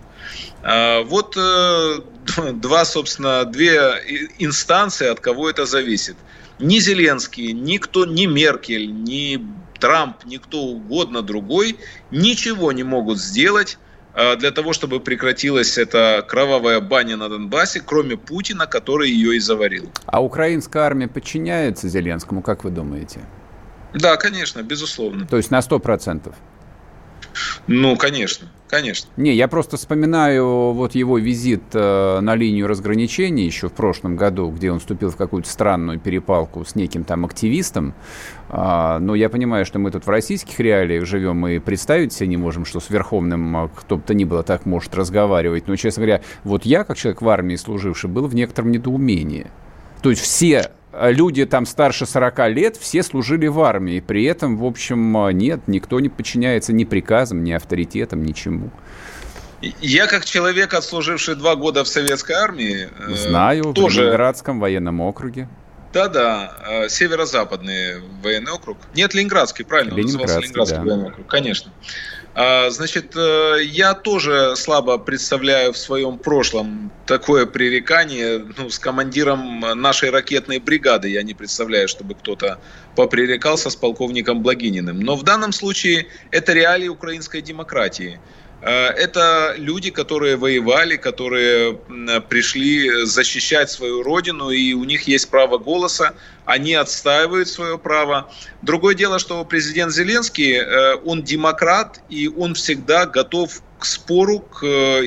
А, 0.64 1.04
вот 1.04 1.38
э, 1.38 2.00
два, 2.54 2.86
собственно, 2.86 3.46
две 3.46 3.78
инстанции, 4.40 5.08
от 5.08 5.20
кого 5.20 5.50
это 5.50 5.66
зависит. 5.66 6.16
Ни 6.60 6.80
Зеленский, 6.80 7.52
никто, 7.52 8.06
ни 8.06 8.26
Меркель, 8.26 8.92
ни 8.92 9.40
Трамп, 9.80 10.18
никто 10.26 10.60
угодно 10.60 11.22
другой 11.22 11.78
ничего 12.12 12.72
не 12.72 12.84
могут 12.84 13.20
сделать 13.20 13.78
Э, 14.16 14.36
для 14.36 14.52
того, 14.52 14.74
чтобы 14.74 15.00
прекратилась 15.00 15.78
эта 15.78 16.24
кровавая 16.28 16.80
баня 16.80 17.18
на 17.18 17.30
Донбассе, 17.30 17.82
кроме 17.84 18.16
Путина, 18.16 18.68
который 18.68 19.10
ее 19.10 19.36
и 19.36 19.40
заварил. 19.40 19.90
А 20.06 20.24
украинская 20.24 20.84
армия 20.84 21.08
подчиняется 21.08 21.90
Зеленскому, 21.90 22.42
как 22.42 22.64
вы 22.64 22.70
думаете? 22.70 23.22
Да, 23.94 24.18
конечно, 24.18 24.62
безусловно. 24.62 25.28
То 25.28 25.38
есть 25.38 25.52
на 25.52 25.62
сто 25.62 25.80
процентов? 25.80 26.36
Ну, 27.68 27.96
конечно, 27.98 28.48
конечно. 28.68 29.10
Не, 29.18 29.34
я 29.34 29.48
просто 29.48 29.78
вспоминаю 29.78 30.72
вот 30.72 30.96
его 30.96 31.18
визит 31.18 31.64
э, 31.74 32.20
на 32.22 32.36
линию 32.36 32.68
разграничения 32.68 33.46
еще 33.46 33.70
в 33.70 33.74
прошлом 33.74 34.16
году, 34.16 34.50
где 34.50 34.72
он 34.72 34.80
вступил 34.80 35.10
в 35.10 35.16
какую-то 35.16 35.50
странную 35.50 36.00
перепалку 36.00 36.66
с 36.66 36.76
неким 36.76 37.04
там 37.04 37.26
активистом. 37.26 37.94
А, 38.50 39.00
но 39.00 39.16
я 39.16 39.30
понимаю, 39.30 39.66
что 39.66 39.80
мы 39.80 39.92
тут 39.92 40.06
в 40.06 40.10
российских 40.10 40.60
реалиях 40.60 41.06
живем 41.06 41.48
и 41.48 41.60
представить 41.60 42.14
себе 42.14 42.28
не 42.28 42.38
можем, 42.38 42.66
что 42.66 42.80
с 42.80 42.90
Верховным 42.90 43.58
а, 43.58 43.70
кто 43.70 43.98
бы 43.98 44.04
то 44.04 44.14
ни 44.14 44.26
было 44.26 44.44
так 44.44 44.66
может 44.66 44.94
разговаривать. 44.96 45.68
Но, 45.68 45.76
честно 45.76 46.02
говоря, 46.02 46.22
вот 46.44 46.66
я, 46.66 46.84
как 46.84 46.98
человек 46.98 47.22
в 47.22 47.30
армии 47.30 47.56
служивший, 47.56 48.10
был 48.10 48.28
в 48.28 48.36
некотором 48.36 48.72
недоумении. 48.72 49.48
То 50.02 50.10
есть 50.10 50.22
все 50.22 50.72
люди 51.00 51.46
там 51.46 51.66
старше 51.66 52.06
40 52.06 52.50
лет, 52.50 52.78
все 52.78 53.04
служили 53.04 53.48
в 53.48 53.62
армии. 53.62 54.00
При 54.00 54.26
этом, 54.26 54.58
в 54.58 54.66
общем, 54.66 55.18
а, 55.18 55.32
нет, 55.32 55.62
никто 55.68 56.00
не 56.00 56.10
подчиняется 56.10 56.74
ни 56.74 56.84
приказам, 56.84 57.44
ни 57.44 57.52
авторитетам, 57.52 58.24
ничему. 58.24 58.72
Я 59.82 60.08
как 60.08 60.26
человек, 60.26 60.74
отслуживший 60.74 61.36
два 61.36 61.56
года 61.56 61.84
в 61.84 61.88
советской 61.88 62.34
армии, 62.34 62.90
э, 63.08 63.16
знаю, 63.16 63.74
тоже... 63.74 64.02
в 64.02 64.04
Ленинградском 64.04 64.60
военном 64.60 65.00
округе. 65.00 65.48
Да-да, 65.94 66.58
э, 66.68 66.90
северо-западный 66.90 68.02
военный 68.22 68.52
округ. 68.52 68.78
Нет, 68.94 69.14
Ленинградский, 69.14 69.64
правильно, 69.64 69.94
Ленинградский, 69.94 70.42
Ленинградский 70.42 70.78
да. 70.78 70.84
военный 70.84 71.08
округ, 71.12 71.28
конечно. 71.28 71.72
А, 72.36 72.70
значит, 72.72 73.16
э, 73.16 73.58
я 73.64 73.94
тоже 73.94 74.56
слабо 74.56 74.98
представляю 74.98 75.72
в 75.72 75.78
своем 75.78 76.18
прошлом 76.18 76.92
такое 77.06 77.46
пререкание 77.46 78.44
ну, 78.58 78.72
с 78.72 78.80
командиром 78.80 79.60
нашей 79.76 80.10
ракетной 80.10 80.58
бригады. 80.58 81.10
Я 81.10 81.22
не 81.22 81.36
представляю, 81.36 81.88
чтобы 81.88 82.16
кто-то 82.16 82.60
попререкался 82.96 83.70
с 83.70 83.76
полковником 83.76 84.42
Благининым. 84.42 85.00
Но 85.00 85.16
в 85.16 85.24
данном 85.24 85.52
случае 85.52 86.08
это 86.32 86.54
реалии 86.54 86.88
украинской 86.88 87.42
демократии. 87.42 88.20
Э, 88.64 88.88
это 88.88 89.56
люди, 89.58 89.92
которые 89.92 90.38
воевали, 90.38 90.96
которые 90.96 91.78
пришли 92.30 93.06
защищать 93.06 93.70
свою 93.70 94.04
родину, 94.04 94.50
и 94.52 94.74
у 94.74 94.86
них 94.86 95.04
есть 95.04 95.30
право 95.30 95.58
голоса, 95.58 96.14
они 96.46 96.74
отстаивают 96.74 97.50
свое 97.50 97.78
право. 97.78 98.32
Другое 98.62 98.96
дело, 98.96 99.20
что 99.20 99.44
президент 99.44 99.92
Зеленский, 99.92 100.54
э, 100.54 100.96
он 101.04 101.24
демократ, 101.24 102.02
и 102.10 102.30
он 102.30 102.54
всегда 102.54 103.06
готов 103.06 103.62
к 103.80 103.86
спору, 103.86 104.40
к 104.40 104.64
э, 104.64 105.02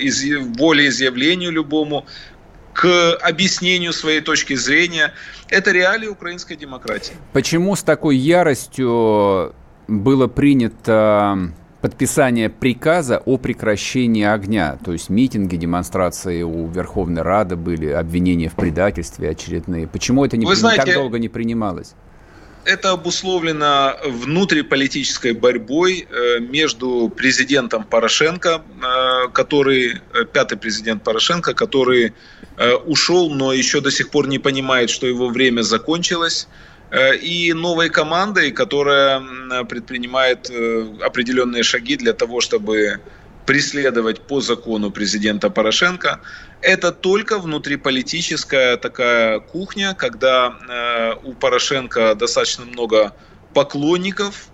волеизъявлению 0.59 1.51
любому, 1.51 2.07
к 2.75 3.15
объяснению 3.23 3.95
своей 3.95 4.21
точки 4.21 4.55
зрения. 4.55 5.15
Это 5.49 5.73
реалии 5.73 6.09
украинской 6.09 6.57
демократии. 6.57 7.15
Почему 7.33 7.75
с 7.75 7.83
такой 7.83 8.19
яростью 8.19 9.55
было 9.89 10.27
принято 10.27 11.55
подписание 11.87 12.51
приказа 12.51 13.23
о 13.25 13.37
прекращении 13.39 14.25
огня. 14.25 14.77
То 14.85 14.93
есть 14.93 15.09
митинги, 15.09 15.55
демонстрации 15.55 16.43
у 16.43 16.67
Верховной 16.67 17.23
Рады 17.23 17.55
были, 17.55 17.87
обвинения 17.87 18.49
в 18.49 18.57
предательстве 18.57 19.31
очередные. 19.31 19.87
Почему 19.87 20.25
это 20.25 20.37
не, 20.37 20.47
Вы 20.47 20.57
знаете, 20.57 20.85
так 20.85 20.95
долго 20.95 21.21
не 21.21 21.29
принималось? 21.29 21.95
Это 22.65 22.91
обусловлено 22.91 23.95
внутриполитической 24.05 25.33
борьбой 25.33 26.09
э, 26.11 26.41
между 26.41 27.09
президентом 27.09 27.85
Порошенко, 27.85 28.63
э, 28.65 29.29
который, 29.33 30.01
э, 30.13 30.25
пятый 30.25 30.59
президент 30.59 31.05
Порошенко, 31.05 31.55
который 31.55 32.15
ушел, 32.87 33.31
но 33.31 33.53
еще 33.53 33.81
до 33.83 33.91
сих 33.91 34.09
пор 34.09 34.29
не 34.29 34.39
понимает, 34.39 34.89
что 34.89 35.07
его 35.07 35.29
время 35.29 35.61
закончилось, 35.61 36.49
и 36.93 37.53
новой 37.53 37.89
командой, 37.89 38.53
которая 38.53 39.21
предпринимает 39.65 40.49
э, 40.51 40.87
определенные 41.03 41.63
шаги 41.63 41.97
для 41.97 42.13
того, 42.13 42.41
чтобы 42.41 43.01
преследовать 43.45 44.21
по 44.21 44.41
закону 44.41 44.91
президента 44.91 45.51
Порошенко. 45.51 46.21
Это 46.63 46.93
только 46.93 47.39
внутриполитическая 47.39 48.77
такая 48.77 49.41
кухня, 49.41 49.95
когда 49.95 50.57
э, 50.69 51.15
у 51.25 51.33
Порошенко 51.35 52.15
достаточно 52.15 52.65
много 52.65 53.15
поклонников, 53.55 54.49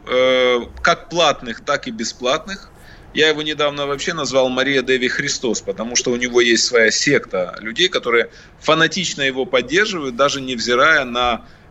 как 0.81 1.09
платных, 1.09 1.64
так 1.64 1.88
и 1.88 1.90
бесплатных. 1.90 2.71
Я 3.14 3.31
его 3.31 3.42
недавно 3.42 3.88
вообще 3.88 4.12
назвал 4.12 4.49
Мария 4.49 4.81
Деви 4.83 5.09
Христос, 5.09 5.61
потому 5.61 5.97
что 5.97 6.12
у 6.12 6.16
него 6.16 6.40
есть 6.40 6.64
своя 6.64 6.92
секта 6.92 7.57
людей, 7.59 7.88
которые 7.88 8.31
фанатично 8.61 9.23
его 9.23 9.45
поддерживают, 9.45 10.14
даже 10.14 10.40
невзирая 10.40 11.05
на 11.05 11.40
Э, 11.40 11.62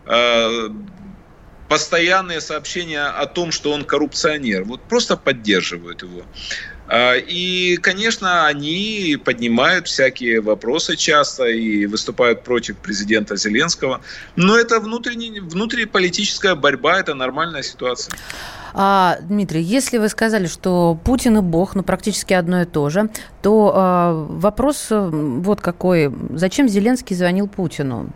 постоянные 1.72 2.42
сообщения 2.42 3.02
о 3.04 3.24
том, 3.24 3.50
что 3.50 3.72
он 3.72 3.84
коррупционер. 3.84 4.64
Вот 4.64 4.82
просто 4.82 5.16
поддерживают 5.16 6.02
его. 6.02 6.22
Э, 6.92 7.18
и, 7.18 7.78
конечно, 7.78 8.46
они 8.46 9.18
поднимают 9.24 9.86
всякие 9.86 10.42
вопросы 10.42 10.96
часто 10.96 11.44
и 11.44 11.86
выступают 11.86 12.44
против 12.44 12.76
президента 12.76 13.36
Зеленского. 13.36 14.02
Но 14.36 14.58
это 14.58 14.80
внутриполитическая 14.80 16.54
борьба, 16.54 17.00
это 17.00 17.14
нормальная 17.14 17.62
ситуация. 17.62 18.14
А, 18.74 19.16
Дмитрий, 19.22 19.62
если 19.62 19.96
вы 19.96 20.10
сказали, 20.10 20.46
что 20.46 20.98
Путин 21.02 21.38
и 21.38 21.40
Бог, 21.40 21.74
ну, 21.74 21.82
практически 21.82 22.34
одно 22.34 22.62
и 22.62 22.64
то 22.66 22.90
же, 22.90 23.08
то 23.40 23.72
а, 23.74 24.26
вопрос 24.28 24.88
вот 24.90 25.62
какой. 25.62 26.12
Зачем 26.34 26.68
Зеленский 26.68 27.16
звонил 27.16 27.48
Путину? 27.48 28.10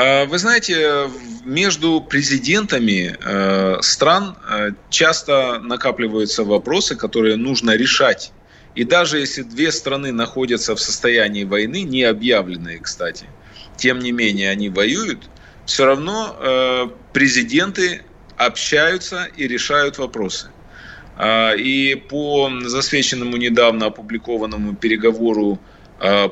А, 0.00 0.24
вы 0.24 0.38
знаете, 0.38 1.10
между 1.44 2.00
президентами 2.00 3.18
э, 3.22 3.82
стран 3.82 4.34
э, 4.48 4.70
часто 4.88 5.58
накапливаются 5.58 6.42
вопросы, 6.42 6.96
которые 6.96 7.36
нужно 7.36 7.76
решать. 7.76 8.32
И 8.74 8.84
даже 8.84 9.18
если 9.18 9.42
две 9.42 9.70
страны 9.70 10.10
находятся 10.10 10.74
в 10.74 10.80
состоянии 10.80 11.44
войны, 11.44 11.82
не 11.82 12.04
объявленные, 12.04 12.78
кстати, 12.78 13.26
тем 13.76 13.98
не 13.98 14.10
менее 14.10 14.48
они 14.48 14.70
воюют, 14.70 15.28
все 15.66 15.84
равно 15.84 16.34
э, 16.40 16.86
президенты 17.12 18.02
общаются 18.38 19.28
и 19.36 19.46
решают 19.46 19.98
вопросы. 19.98 20.48
А, 21.18 21.52
и 21.52 21.94
по 21.94 22.50
засвеченному 22.62 23.36
недавно 23.36 23.86
опубликованному 23.86 24.76
переговору 24.76 25.58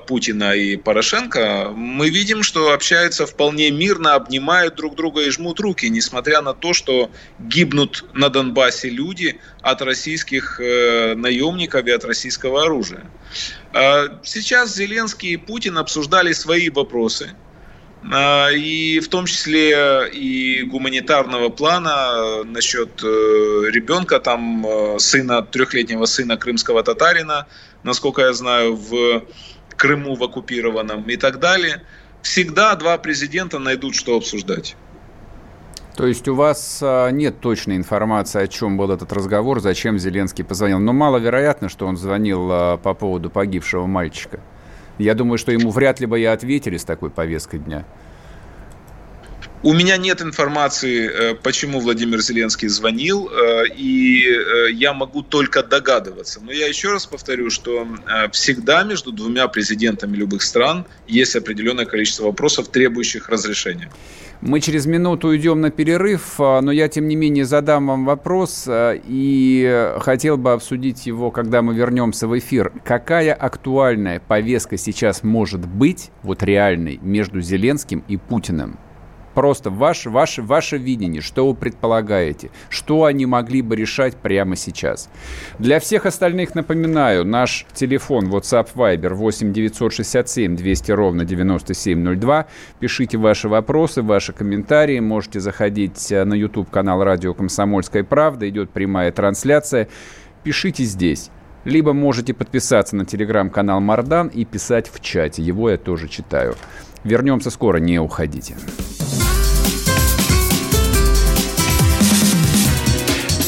Путина 0.06 0.54
и 0.54 0.76
Порошенко, 0.76 1.72
мы 1.76 2.08
видим, 2.08 2.42
что 2.42 2.72
общаются 2.72 3.26
вполне 3.26 3.70
мирно, 3.70 4.14
обнимают 4.14 4.76
друг 4.76 4.96
друга 4.96 5.20
и 5.20 5.30
жмут 5.30 5.60
руки, 5.60 5.90
несмотря 5.90 6.40
на 6.40 6.54
то, 6.54 6.72
что 6.72 7.10
гибнут 7.38 8.04
на 8.14 8.30
Донбассе 8.30 8.88
люди 8.88 9.38
от 9.60 9.82
российских 9.82 10.58
э, 10.58 11.14
наемников 11.14 11.84
и 11.86 11.90
от 11.90 12.04
российского 12.04 12.62
оружия. 12.62 13.04
Э, 13.74 14.08
сейчас 14.22 14.74
Зеленский 14.74 15.32
и 15.32 15.36
Путин 15.36 15.76
обсуждали 15.76 16.32
свои 16.32 16.70
вопросы, 16.70 17.32
и 18.54 19.00
в 19.04 19.08
том 19.08 19.26
числе 19.26 20.08
и 20.12 20.62
гуманитарного 20.62 21.48
плана 21.48 22.44
насчет 22.44 23.02
ребенка, 23.02 24.20
там 24.20 24.64
сына, 24.98 25.42
трехлетнего 25.42 26.06
сына 26.06 26.36
крымского 26.36 26.84
татарина, 26.84 27.48
насколько 27.82 28.22
я 28.22 28.32
знаю, 28.32 28.76
в 28.76 29.24
Крыму 29.78 30.14
в 30.14 30.22
оккупированном 30.22 31.08
и 31.08 31.16
так 31.16 31.38
далее. 31.38 31.82
Всегда 32.20 32.74
два 32.74 32.98
президента 32.98 33.58
найдут, 33.58 33.94
что 33.94 34.16
обсуждать. 34.16 34.76
То 35.96 36.06
есть 36.06 36.28
у 36.28 36.34
вас 36.34 36.80
а, 36.80 37.08
нет 37.10 37.40
точной 37.40 37.76
информации, 37.76 38.42
о 38.42 38.46
чем 38.46 38.76
был 38.76 38.90
этот 38.92 39.12
разговор, 39.12 39.60
зачем 39.60 39.98
Зеленский 39.98 40.44
позвонил. 40.44 40.78
Но 40.78 40.92
маловероятно, 40.92 41.68
что 41.68 41.86
он 41.86 41.96
звонил 41.96 42.48
а, 42.52 42.76
по 42.76 42.94
поводу 42.94 43.30
погибшего 43.30 43.86
мальчика. 43.86 44.38
Я 44.98 45.14
думаю, 45.14 45.38
что 45.38 45.50
ему 45.50 45.70
вряд 45.70 45.98
ли 45.98 46.06
бы 46.06 46.20
и 46.20 46.24
ответили 46.24 46.76
с 46.76 46.84
такой 46.84 47.10
повесткой 47.10 47.60
дня. 47.60 47.84
У 49.64 49.72
меня 49.72 49.96
нет 49.96 50.22
информации, 50.22 51.10
э, 51.10 51.34
почему 51.34 51.80
Владимир 51.80 52.20
Зеленский 52.20 52.68
звонил, 52.68 53.28
э, 53.28 53.64
и 53.76 54.24
э, 54.24 54.70
я 54.70 54.92
могу 54.92 55.22
только 55.22 55.64
догадываться. 55.64 56.40
Но 56.40 56.52
я 56.52 56.68
еще 56.68 56.92
раз 56.92 57.06
повторю, 57.06 57.50
что 57.50 57.86
всегда 58.30 58.84
между 58.84 59.10
двумя 59.10 59.48
президентами 59.48 60.16
любых 60.16 60.42
стран 60.42 60.86
есть 61.08 61.34
определенное 61.34 61.86
количество 61.86 62.26
вопросов, 62.26 62.68
требующих 62.68 63.28
разрешения. 63.28 63.90
Мы 64.40 64.60
через 64.60 64.86
минуту 64.86 65.28
уйдем 65.28 65.60
на 65.60 65.70
перерыв, 65.70 66.38
но 66.38 66.70
я, 66.70 66.88
тем 66.88 67.08
не 67.08 67.16
менее, 67.16 67.44
задам 67.44 67.88
вам 67.88 68.04
вопрос 68.04 68.66
и 68.68 69.96
хотел 69.98 70.36
бы 70.36 70.52
обсудить 70.52 71.06
его, 71.06 71.32
когда 71.32 71.62
мы 71.62 71.74
вернемся 71.74 72.28
в 72.28 72.38
эфир. 72.38 72.72
Какая 72.84 73.34
актуальная 73.34 74.20
повестка 74.20 74.76
сейчас 74.76 75.24
может 75.24 75.66
быть, 75.66 76.10
вот 76.22 76.44
реальной, 76.44 77.00
между 77.02 77.40
Зеленским 77.40 78.04
и 78.06 78.16
Путиным? 78.16 78.78
Просто 79.38 79.70
ваше, 79.70 80.10
ваше, 80.10 80.42
ваше 80.42 80.78
видение, 80.78 81.22
что 81.22 81.46
вы 81.46 81.54
предполагаете, 81.54 82.50
что 82.70 83.04
они 83.04 83.24
могли 83.24 83.62
бы 83.62 83.76
решать 83.76 84.16
прямо 84.16 84.56
сейчас. 84.56 85.08
Для 85.60 85.78
всех 85.78 86.06
остальных 86.06 86.56
напоминаю, 86.56 87.24
наш 87.24 87.64
телефон 87.72 88.30
WhatsApp 88.30 88.70
Viber 88.74 89.14
8 89.14 89.52
967 89.52 90.56
200 90.56 90.90
ровно 90.90 91.24
9702. 91.24 92.46
Пишите 92.80 93.16
ваши 93.16 93.48
вопросы, 93.48 94.02
ваши 94.02 94.32
комментарии. 94.32 94.98
Можете 94.98 95.38
заходить 95.38 96.10
э, 96.10 96.24
на 96.24 96.34
YouTube-канал 96.34 97.04
Радио 97.04 97.32
«Комсомольская 97.32 98.02
правда». 98.02 98.48
Идет 98.48 98.70
прямая 98.70 99.12
трансляция. 99.12 99.86
Пишите 100.42 100.82
здесь. 100.82 101.30
Либо 101.64 101.92
можете 101.92 102.34
подписаться 102.34 102.96
на 102.96 103.04
телеграм-канал 103.04 103.78
Мардан 103.80 104.26
и 104.26 104.44
писать 104.44 104.90
в 104.92 104.98
чате. 104.98 105.42
Его 105.42 105.70
я 105.70 105.76
тоже 105.76 106.08
читаю. 106.08 106.56
Вернемся 107.04 107.50
скоро, 107.50 107.76
не 107.78 108.00
уходите. 108.00 108.56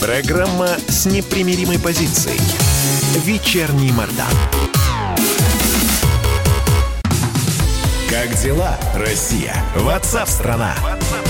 Программа 0.01 0.69
с 0.89 1.05
непримиримой 1.05 1.79
позицией. 1.79 2.41
Вечерний 3.23 3.93
Мордан. 3.93 4.33
Как 8.09 8.35
дела, 8.43 8.79
Россия? 8.95 9.55
Ватсап-страна! 9.77 10.75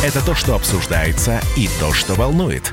Это 0.05 0.25
то, 0.25 0.37
что 0.37 0.55
обсуждается 0.55 1.41
и 1.57 1.69
то, 1.81 1.93
что 1.93 2.15
волнует. 2.15 2.73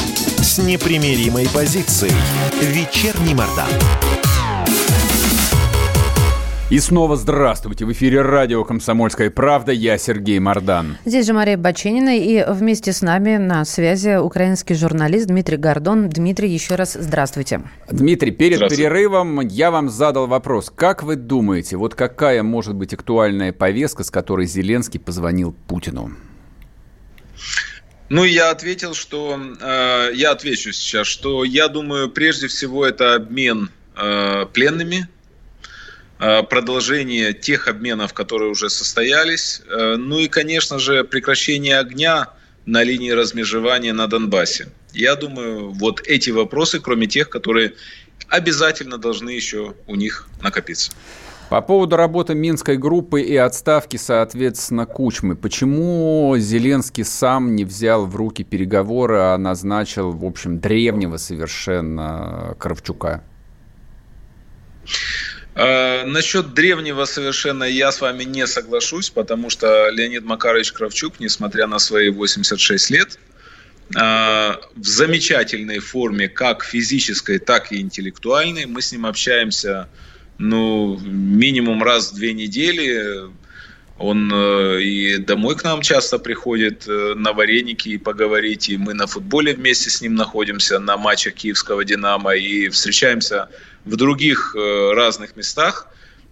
с 0.51 0.57
непримиримой 0.57 1.47
позицией. 1.47 2.11
Вечерний 2.61 3.33
Мордан. 3.33 3.69
И 6.69 6.77
снова 6.79 7.15
здравствуйте. 7.15 7.85
В 7.85 7.91
эфире 7.93 8.21
радио 8.21 8.65
«Комсомольская 8.65 9.29
правда». 9.29 9.71
Я 9.71 9.97
Сергей 9.97 10.39
Мордан. 10.39 10.97
Здесь 11.05 11.25
же 11.25 11.31
Мария 11.31 11.55
Баченина. 11.55 12.17
И 12.17 12.43
вместе 12.45 12.91
с 12.91 13.01
нами 13.01 13.37
на 13.37 13.63
связи 13.63 14.17
украинский 14.17 14.75
журналист 14.75 15.27
Дмитрий 15.27 15.55
Гордон. 15.55 16.09
Дмитрий, 16.09 16.49
еще 16.49 16.75
раз 16.75 16.97
здравствуйте. 16.99 17.61
Дмитрий, 17.89 18.31
перед 18.31 18.59
перерывом 18.59 19.39
я 19.47 19.71
вам 19.71 19.89
задал 19.89 20.27
вопрос. 20.27 20.69
Как 20.69 21.01
вы 21.01 21.15
думаете, 21.15 21.77
вот 21.77 21.95
какая 21.95 22.43
может 22.43 22.75
быть 22.75 22.93
актуальная 22.93 23.53
повестка, 23.53 24.03
с 24.03 24.11
которой 24.11 24.47
Зеленский 24.47 24.99
позвонил 24.99 25.55
Путину? 25.69 26.11
Ну, 28.11 28.23
я 28.23 28.51
ответил, 28.51 28.93
что... 28.93 29.39
Э, 29.59 30.11
я 30.13 30.31
отвечу 30.31 30.71
сейчас, 30.71 31.07
что 31.07 31.43
я 31.43 31.67
думаю, 31.67 32.09
прежде 32.09 32.47
всего, 32.47 32.85
это 32.85 33.15
обмен 33.15 33.71
э, 33.95 34.45
пленными– 34.53 35.07
Э, 36.21 36.43
продолжение 36.43 37.33
тех 37.33 37.67
обменов, 37.67 38.13
которые 38.13 38.51
уже 38.51 38.69
состоялись, 38.69 39.63
э, 39.67 39.95
ну 39.97 40.19
и, 40.19 40.27
конечно 40.27 40.77
же, 40.77 41.03
прекращение 41.03 41.79
огня 41.79 42.27
на 42.67 42.83
линии 42.83 43.09
размежевания 43.09 43.91
на 43.91 44.05
Донбассе. 44.05 44.69
Я 44.93 45.15
думаю, 45.15 45.71
вот 45.71 46.01
эти 46.05 46.29
вопросы, 46.29 46.79
кроме 46.79 47.07
тех, 47.07 47.27
которые 47.27 47.73
обязательно 48.27 48.99
должны 48.99 49.31
еще 49.31 49.73
у 49.87 49.95
них 49.95 50.27
накопиться. 50.43 50.91
По 51.51 51.59
поводу 51.59 51.97
работы 51.97 52.33
Минской 52.33 52.77
группы 52.77 53.21
и 53.21 53.35
отставки, 53.35 53.97
соответственно, 53.97 54.85
Кучмы. 54.85 55.35
Почему 55.35 56.33
Зеленский 56.37 57.03
сам 57.03 57.57
не 57.57 57.65
взял 57.65 58.05
в 58.05 58.15
руки 58.15 58.45
переговоры, 58.45 59.17
а 59.17 59.37
назначил, 59.37 60.11
в 60.13 60.23
общем, 60.23 60.61
древнего 60.61 61.17
совершенно 61.17 62.55
Кравчука? 62.57 63.21
Э, 65.55 66.05
насчет 66.05 66.53
древнего 66.53 67.03
совершенно 67.03 67.65
я 67.65 67.91
с 67.91 67.99
вами 67.99 68.23
не 68.23 68.47
соглашусь, 68.47 69.09
потому 69.09 69.49
что 69.49 69.89
Леонид 69.89 70.23
Макарович 70.23 70.71
Кравчук, 70.71 71.19
несмотря 71.19 71.67
на 71.67 71.79
свои 71.79 72.11
86 72.11 72.91
лет, 72.91 73.19
э, 73.93 73.99
в 73.99 74.85
замечательной 74.85 75.79
форме, 75.79 76.29
как 76.29 76.63
физической, 76.63 77.39
так 77.39 77.73
и 77.73 77.81
интеллектуальной. 77.81 78.67
Мы 78.67 78.81
с 78.81 78.93
ним 78.93 79.05
общаемся 79.05 79.89
ну, 80.41 80.99
минимум 80.99 81.83
раз 81.83 82.11
в 82.11 82.15
две 82.15 82.33
недели. 82.33 83.29
Он 83.97 84.31
э, 84.33 84.81
и 84.81 85.17
домой 85.17 85.55
к 85.55 85.63
нам 85.63 85.81
часто 85.81 86.17
приходит 86.17 86.87
на 86.87 87.33
вареники 87.33 87.89
и 87.89 87.97
поговорить. 87.97 88.69
И 88.69 88.77
мы 88.77 88.93
на 88.93 89.07
футболе 89.07 89.53
вместе 89.53 89.89
с 89.89 90.01
ним 90.01 90.15
находимся 90.15 90.79
на 90.79 90.97
матчах 90.97 91.35
киевского 91.35 91.85
«Динамо» 91.85 92.35
и 92.35 92.69
встречаемся 92.69 93.49
в 93.85 93.95
других 93.95 94.55
э, 94.55 94.93
разных 94.93 95.35
местах. 95.35 95.87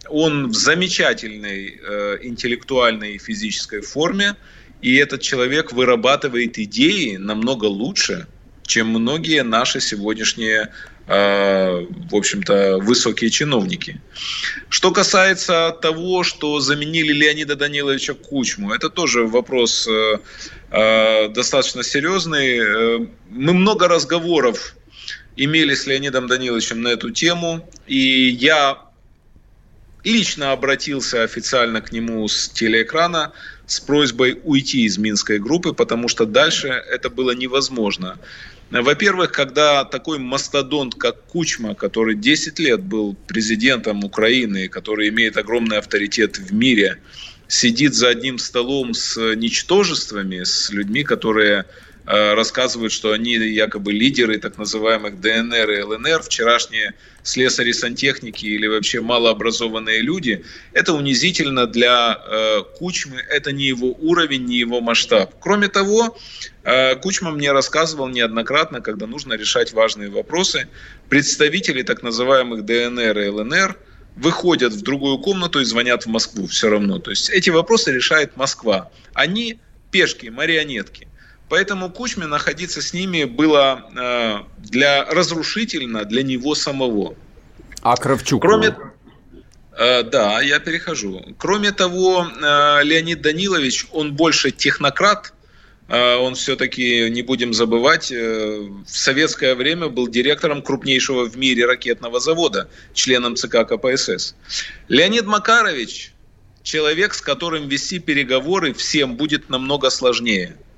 Он 0.07 0.49
в 0.49 0.55
замечательной 0.55 1.79
э, 1.81 2.17
интеллектуальной 2.23 3.15
и 3.15 3.17
физической 3.17 3.81
форме, 3.81 4.35
и 4.81 4.95
этот 4.95 5.21
человек 5.21 5.71
вырабатывает 5.73 6.57
идеи 6.57 7.17
намного 7.17 7.65
лучше, 7.65 8.27
чем 8.65 8.87
многие 8.87 9.43
наши 9.43 9.81
сегодняшние, 9.81 10.61
э, 10.61 10.69
в 11.09 12.15
общем-то, 12.15 12.77
высокие 12.77 13.31
чиновники. 13.31 13.99
Что 14.69 14.91
касается 14.91 15.75
того, 15.81 16.23
что 16.23 16.59
заменили 16.59 17.11
Леонида 17.11 17.55
Даниловича 17.55 18.13
Кучму, 18.13 18.71
это 18.73 18.91
тоже 18.91 19.25
вопрос 19.25 19.89
достаточно 20.69 21.83
серьезный. 21.83 23.07
Мы 23.29 23.53
много 23.53 23.87
разговоров 23.87 24.75
имели 25.35 25.73
с 25.73 25.87
Леонидом 25.87 26.27
Даниловичем 26.27 26.81
на 26.83 26.89
эту 26.89 27.09
тему. 27.09 27.67
И 27.87 28.29
я 28.29 28.77
лично 30.03 30.51
обратился 30.51 31.23
официально 31.23 31.81
к 31.81 31.91
нему 31.91 32.27
с 32.27 32.49
телеэкрана 32.49 33.33
с 33.65 33.79
просьбой 33.79 34.39
уйти 34.43 34.83
из 34.83 34.99
Минской 34.99 35.39
группы, 35.39 35.73
потому 35.73 36.07
что 36.07 36.25
дальше 36.25 36.67
это 36.67 37.09
было 37.09 37.31
невозможно. 37.31 38.19
Во-первых, 38.71 39.31
когда 39.31 39.83
такой 39.83 40.19
мастодонт, 40.19 40.93
как 40.95 41.25
Кучма, 41.25 41.73
который 41.73 42.15
10 42.15 42.59
лет 42.59 42.81
был 42.81 43.15
президентом 43.27 44.03
Украины, 44.03 44.67
который 44.67 45.09
имеет 45.09 45.37
огромный 45.37 45.79
авторитет 45.79 46.37
в 46.37 46.53
мире, 46.53 46.99
сидит 47.47 47.95
за 47.95 48.09
одним 48.09 48.37
столом 48.37 48.93
с 48.93 49.17
ничтожествами, 49.35 50.43
с 50.43 50.69
людьми, 50.69 51.03
которые 51.03 51.65
рассказывают, 52.09 52.91
что 52.91 53.11
они 53.11 53.33
якобы 53.33 53.91
лидеры 53.91 54.39
так 54.39 54.57
называемых 54.57 55.21
ДНР 55.21 55.69
и 55.69 55.81
ЛНР, 55.83 56.23
вчерашние 56.23 56.95
слесари 57.21 57.71
сантехники 57.71 58.47
или 58.47 58.65
вообще 58.65 59.01
малообразованные 59.01 60.01
люди, 60.01 60.43
это 60.73 60.93
унизительно 60.93 61.67
для 61.67 62.19
э, 62.19 62.63
Кучмы, 62.79 63.21
это 63.29 63.51
не 63.51 63.65
его 63.65 63.91
уровень, 63.99 64.45
не 64.45 64.57
его 64.57 64.81
масштаб. 64.81 65.35
Кроме 65.39 65.67
того, 65.67 66.17
э, 66.63 66.95
Кучма 66.95 67.29
мне 67.29 67.51
рассказывал 67.51 68.07
неоднократно, 68.07 68.81
когда 68.81 69.05
нужно 69.05 69.33
решать 69.33 69.73
важные 69.73 70.09
вопросы, 70.09 70.67
представители 71.09 71.83
так 71.83 72.01
называемых 72.01 72.65
ДНР 72.65 73.19
и 73.19 73.27
ЛНР 73.27 73.77
выходят 74.15 74.73
в 74.73 74.81
другую 74.81 75.19
комнату 75.19 75.59
и 75.59 75.65
звонят 75.65 76.07
в 76.07 76.09
Москву 76.09 76.47
все 76.47 76.69
равно. 76.69 76.97
То 76.97 77.11
есть 77.11 77.29
эти 77.29 77.51
вопросы 77.51 77.91
решает 77.91 78.35
Москва. 78.35 78.91
Они 79.13 79.59
пешки, 79.91 80.27
марионетки. 80.29 81.07
Поэтому 81.49 81.89
Кучме 81.89 82.27
находиться 82.27 82.81
с 82.81 82.93
ними 82.93 83.23
было 83.23 83.89
э, 83.95 84.37
для 84.59 85.05
разрушительно 85.05 86.05
для 86.05 86.23
него 86.23 86.53
самого. 86.55 87.15
А 87.81 87.95
Кравчук? 87.97 88.41
Кроме, 88.41 88.75
Э, 89.79 90.03
да, 90.03 90.41
я 90.41 90.59
перехожу. 90.59 91.23
Кроме 91.37 91.71
того, 91.71 92.27
э, 92.27 92.83
Леонид 92.83 93.21
Данилович, 93.21 93.87
он 93.91 94.13
больше 94.13 94.51
технократ, 94.51 95.33
он 95.91 96.35
все-таки, 96.35 97.09
не 97.09 97.23
будем 97.23 97.51
забывать, 97.51 98.11
в 98.11 98.85
советское 98.85 99.55
время 99.55 99.87
был 99.87 100.07
директором 100.07 100.61
крупнейшего 100.61 101.27
в 101.27 101.35
мире 101.35 101.65
ракетного 101.65 102.19
завода, 102.19 102.69
членом 102.93 103.35
ЦК 103.35 103.67
КПСС. 103.67 104.35
Леонид 104.87 105.25
Макарович, 105.25 106.13
человек, 106.61 107.15
с 107.15 107.21
которым 107.21 107.67
вести 107.67 107.97
переговоры 107.97 108.71
всем 108.75 109.15
будет 109.15 109.49
намного 109.49 109.89
сложнее– 109.89 110.57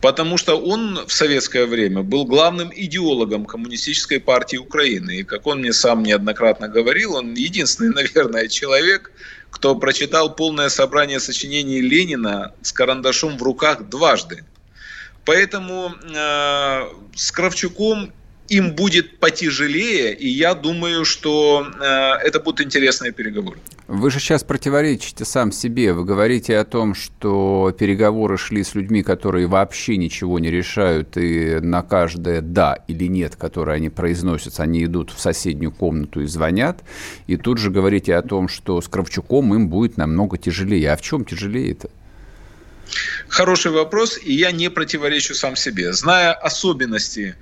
Потому 0.00 0.36
что 0.38 0.54
он 0.54 1.06
в 1.06 1.12
советское 1.12 1.66
время 1.66 2.02
был 2.02 2.24
главным 2.24 2.70
идеологом 2.74 3.44
коммунистической 3.44 4.20
партии 4.20 4.56
Украины. 4.56 5.18
И 5.18 5.24
как 5.24 5.46
он 5.46 5.58
мне 5.58 5.72
сам 5.72 6.04
неоднократно 6.04 6.68
говорил, 6.68 7.16
он 7.16 7.34
единственный, 7.34 7.92
наверное, 7.94 8.48
человек, 8.48 9.10
кто 9.50 9.74
прочитал 9.74 10.34
полное 10.34 10.68
собрание 10.68 11.18
сочинений 11.18 11.80
Ленина 11.80 12.54
с 12.62 12.72
карандашом 12.72 13.38
в 13.38 13.42
руках 13.42 13.88
дважды. 13.88 14.44
Поэтому 15.24 15.92
э, 16.04 16.86
с 17.14 17.32
Кравчуком 17.32 18.12
им 18.48 18.74
будет 18.74 19.18
потяжелее, 19.18 20.14
и 20.14 20.28
я 20.28 20.54
думаю, 20.54 21.04
что 21.04 21.66
э, 21.66 21.84
это 22.26 22.40
будут 22.40 22.60
интересные 22.60 23.12
переговоры. 23.12 23.58
Вы 23.88 24.10
же 24.10 24.20
сейчас 24.20 24.42
противоречите 24.42 25.24
сам 25.24 25.52
себе. 25.52 25.92
Вы 25.92 26.04
говорите 26.04 26.56
о 26.58 26.64
том, 26.64 26.94
что 26.94 27.74
переговоры 27.78 28.38
шли 28.38 28.64
с 28.64 28.74
людьми, 28.74 29.02
которые 29.02 29.46
вообще 29.46 29.96
ничего 29.96 30.38
не 30.38 30.50
решают, 30.50 31.16
и 31.16 31.58
на 31.60 31.82
каждое 31.82 32.40
«да» 32.40 32.78
или 32.88 33.06
«нет», 33.06 33.36
которое 33.36 33.76
они 33.76 33.90
произносят, 33.90 34.60
они 34.60 34.84
идут 34.84 35.10
в 35.10 35.20
соседнюю 35.20 35.72
комнату 35.72 36.22
и 36.22 36.26
звонят. 36.26 36.82
И 37.26 37.36
тут 37.36 37.58
же 37.58 37.70
говорите 37.70 38.14
о 38.14 38.22
том, 38.22 38.48
что 38.48 38.80
с 38.80 38.88
Кравчуком 38.88 39.54
им 39.54 39.68
будет 39.68 39.96
намного 39.96 40.38
тяжелее. 40.38 40.92
А 40.92 40.96
в 40.96 41.02
чем 41.02 41.24
тяжелее-то? 41.24 41.90
Хороший 43.28 43.72
вопрос, 43.72 44.18
и 44.22 44.32
я 44.32 44.52
не 44.52 44.70
противоречу 44.70 45.34
сам 45.34 45.56
себе. 45.56 45.92
Зная 45.92 46.32
особенности 46.32 47.36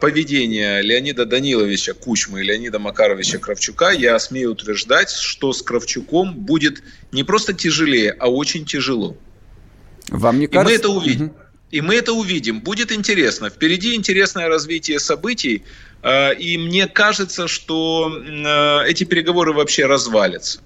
поведения 0.00 0.80
Леонида 0.80 1.26
Даниловича 1.26 1.94
Кучмы 1.94 2.40
и 2.40 2.44
Леонида 2.44 2.78
Макаровича 2.78 3.38
Кравчука, 3.38 3.90
я 3.90 4.18
смею 4.18 4.52
утверждать, 4.52 5.10
что 5.10 5.52
с 5.52 5.62
Кравчуком 5.62 6.34
будет 6.34 6.82
не 7.12 7.24
просто 7.24 7.52
тяжелее, 7.52 8.12
а 8.18 8.28
очень 8.28 8.64
тяжело. 8.64 9.16
Вам 10.08 10.40
не 10.40 10.46
кажется? 10.46 10.60
И 10.60 10.72
мы 10.72 10.78
это 10.78 10.88
увидим. 10.88 11.26
Угу. 11.26 11.34
И 11.70 11.80
мы 11.80 11.96
это 11.96 12.12
увидим. 12.12 12.60
Будет 12.60 12.92
интересно. 12.92 13.50
Впереди 13.50 13.94
интересное 13.94 14.48
развитие 14.48 14.98
событий. 14.98 15.64
А, 16.02 16.30
и 16.30 16.56
мне 16.56 16.86
кажется, 16.86 17.46
что 17.46 18.10
а, 18.10 18.84
эти 18.84 19.04
переговоры 19.04 19.52
вообще 19.52 19.86
развалятся. 19.86 20.60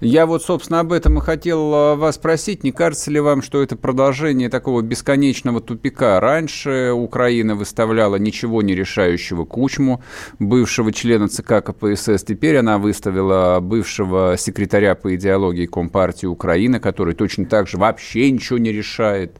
Я 0.00 0.26
вот, 0.26 0.42
собственно, 0.42 0.80
об 0.80 0.92
этом 0.92 1.18
и 1.18 1.20
хотел 1.20 1.72
а, 1.74 1.96
вас 1.96 2.16
спросить. 2.16 2.64
Не 2.64 2.72
кажется 2.72 3.10
ли 3.10 3.20
вам, 3.20 3.42
что 3.42 3.62
это 3.62 3.76
продолжение 3.76 4.48
такого 4.48 4.82
бесконечного 4.82 5.60
тупика? 5.60 6.20
Раньше 6.20 6.92
Украина 6.92 7.54
выставляла 7.54 8.16
ничего 8.16 8.62
не 8.62 8.74
решающего 8.74 9.44
Кучму, 9.44 10.02
бывшего 10.38 10.92
члена 10.92 11.28
ЦК 11.28 11.64
КПСС. 11.64 12.24
Теперь 12.24 12.56
она 12.56 12.78
выставила 12.78 13.60
бывшего 13.60 14.36
секретаря 14.38 14.94
по 14.94 15.14
идеологии 15.14 15.66
Компартии 15.66 16.26
Украины, 16.26 16.80
который 16.80 17.14
точно 17.14 17.46
так 17.46 17.68
же 17.68 17.78
вообще 17.78 18.30
ничего 18.30 18.58
не 18.58 18.72
решает. 18.72 19.38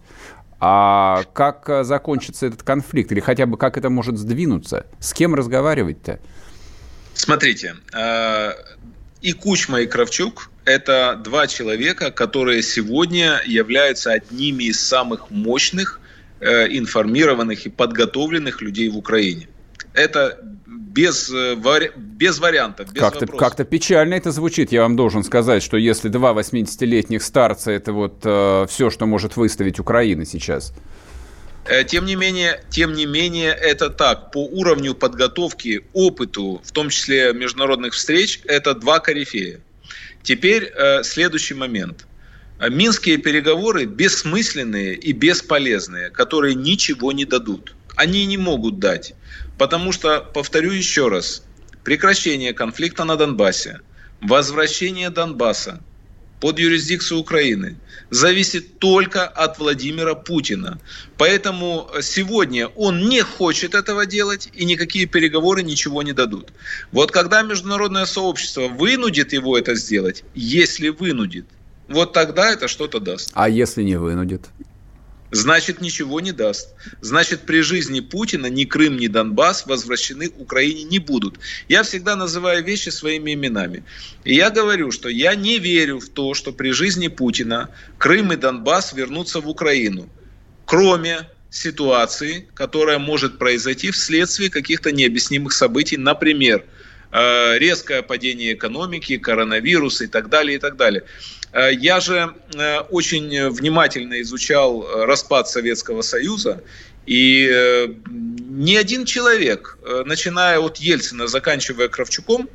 А 0.60 1.24
как 1.32 1.68
а, 1.68 1.84
закончится 1.84 2.46
этот 2.46 2.62
конфликт? 2.62 3.12
Или 3.12 3.20
хотя 3.20 3.46
бы 3.46 3.58
как 3.58 3.76
это 3.76 3.90
может 3.90 4.16
сдвинуться? 4.16 4.86
С 4.98 5.12
кем 5.12 5.34
разговаривать-то? 5.34 6.20
Смотрите, 7.12 7.76
а, 7.92 8.54
и 9.24 9.32
Кучма, 9.32 9.80
и 9.80 9.86
Кравчук– 9.86 10.50
это 10.66 11.18
два 11.24 11.46
человека, 11.46 12.10
которые 12.10 12.62
сегодня 12.62 13.40
являются 13.46 14.12
одними 14.12 14.64
из 14.64 14.86
самых 14.86 15.30
мощных, 15.30 16.00
э, 16.40 16.66
информированных 16.68 17.64
и 17.66 17.70
подготовленных 17.70 18.60
людей 18.60 18.90
в 18.90 18.98
Украине. 18.98 19.48
Это 19.94 20.38
без, 20.66 21.30
э, 21.30 21.56
без 21.96 22.38
вариантов, 22.38 22.92
без 22.92 23.00
как-то, 23.00 23.26
как-то 23.26 23.64
печально 23.64 24.14
это 24.14 24.30
звучит. 24.30 24.72
Я 24.72 24.82
вам 24.82 24.94
должен 24.94 25.24
сказать, 25.24 25.62
что 25.62 25.78
если 25.78 26.10
два 26.10 26.34
80-летних 26.34 27.22
старца– 27.22 27.70
это 27.72 27.94
вот 27.94 28.20
э, 28.24 28.66
все, 28.68 28.90
что 28.90 29.06
может 29.06 29.36
выставить 29.36 29.80
Украина 29.80 30.26
сейчас– 30.26 30.74
тем 31.86 32.04
не 32.04 32.14
менее, 32.14 32.62
тем 32.70 32.92
не 32.92 33.06
менее, 33.06 33.52
это 33.52 33.90
так. 33.90 34.30
По 34.30 34.44
уровню 34.44 34.94
подготовки, 34.94 35.84
опыту, 35.92 36.60
в 36.64 36.72
том 36.72 36.90
числе 36.90 37.32
международных 37.32 37.94
встреч, 37.94 38.40
это 38.44 38.74
два 38.74 39.00
корифея. 39.00 39.60
Теперь 40.22 40.64
э, 40.74 41.02
следующий 41.02 41.54
момент. 41.54 42.06
Минские 42.70 43.18
переговоры 43.18 43.84
бессмысленные 43.84 44.94
и 44.94 45.12
бесполезные, 45.12 46.10
которые 46.10 46.54
ничего 46.54 47.12
не 47.12 47.24
дадут. 47.24 47.74
Они 47.96 48.24
не 48.26 48.36
могут 48.36 48.78
дать. 48.78 49.14
Потому 49.58 49.92
что, 49.92 50.20
повторю 50.20 50.70
еще 50.70 51.08
раз, 51.08 51.44
прекращение 51.82 52.52
конфликта 52.52 53.04
на 53.04 53.16
Донбассе, 53.16 53.80
возвращение 54.20 55.10
Донбасса 55.10 55.82
под 56.44 56.58
юрисдикцию 56.58 57.20
Украины 57.20 57.76
зависит 58.10 58.78
только 58.78 59.26
от 59.26 59.58
Владимира 59.58 60.14
Путина. 60.14 60.78
Поэтому 61.16 61.88
сегодня 62.02 62.66
он 62.66 63.08
не 63.08 63.22
хочет 63.22 63.74
этого 63.74 64.04
делать, 64.04 64.50
и 64.52 64.66
никакие 64.66 65.06
переговоры 65.06 65.62
ничего 65.62 66.02
не 66.02 66.12
дадут. 66.12 66.52
Вот 66.92 67.12
когда 67.12 67.40
международное 67.40 68.04
сообщество 68.04 68.68
вынудит 68.68 69.32
его 69.32 69.56
это 69.56 69.74
сделать, 69.74 70.22
если 70.34 70.90
вынудит, 70.90 71.46
вот 71.88 72.12
тогда 72.12 72.52
это 72.52 72.68
что-то 72.68 73.00
даст. 73.00 73.30
А 73.32 73.48
если 73.48 73.82
не 73.82 73.96
вынудит? 73.96 74.42
Значит 75.34 75.80
ничего 75.80 76.20
не 76.20 76.32
даст. 76.32 76.74
Значит, 77.00 77.40
при 77.40 77.60
жизни 77.60 78.00
Путина 78.00 78.46
ни 78.46 78.64
Крым, 78.64 78.96
ни 78.96 79.08
Донбасс 79.08 79.66
возвращены 79.66 80.30
Украине 80.38 80.84
не 80.84 80.98
будут. 80.98 81.38
Я 81.68 81.82
всегда 81.82 82.16
называю 82.16 82.64
вещи 82.64 82.90
своими 82.90 83.34
именами. 83.34 83.84
И 84.24 84.34
я 84.34 84.50
говорю, 84.50 84.90
что 84.90 85.08
я 85.08 85.34
не 85.34 85.58
верю 85.58 85.98
в 85.98 86.08
то, 86.08 86.34
что 86.34 86.52
при 86.52 86.70
жизни 86.70 87.08
Путина 87.08 87.70
Крым 87.98 88.32
и 88.32 88.36
Донбасс 88.36 88.92
вернутся 88.92 89.40
в 89.40 89.48
Украину. 89.48 90.08
Кроме 90.64 91.28
ситуации, 91.50 92.48
которая 92.54 92.98
может 92.98 93.38
произойти 93.38 93.90
вследствие 93.90 94.50
каких-то 94.50 94.92
необъяснимых 94.92 95.52
событий, 95.52 95.96
например, 95.96 96.64
э, 97.12 97.58
резкое 97.58 98.02
падение 98.02 98.54
экономики, 98.54 99.18
коронавирус 99.18 100.00
и 100.00 100.06
так 100.06 100.28
далее, 100.28 100.56
и 100.56 100.58
так 100.58 100.76
далее. 100.76 101.04
Э, 101.54 101.72
я 101.72 102.00
же 102.00 102.34
э, 102.54 102.78
очень 102.90 103.48
внимательно 103.50 104.20
изучал 104.22 104.82
э, 104.82 105.04
распад 105.04 105.48
Советского 105.48 106.02
Союза, 106.02 106.62
и 107.06 107.86
ни 108.06 108.76
один 108.76 109.04
человек, 109.04 109.76
начиная 110.06 110.58
от 110.58 110.78
Ельцина, 110.78 111.26
заканчивая 111.26 111.88
Кравчуком, 111.88 112.48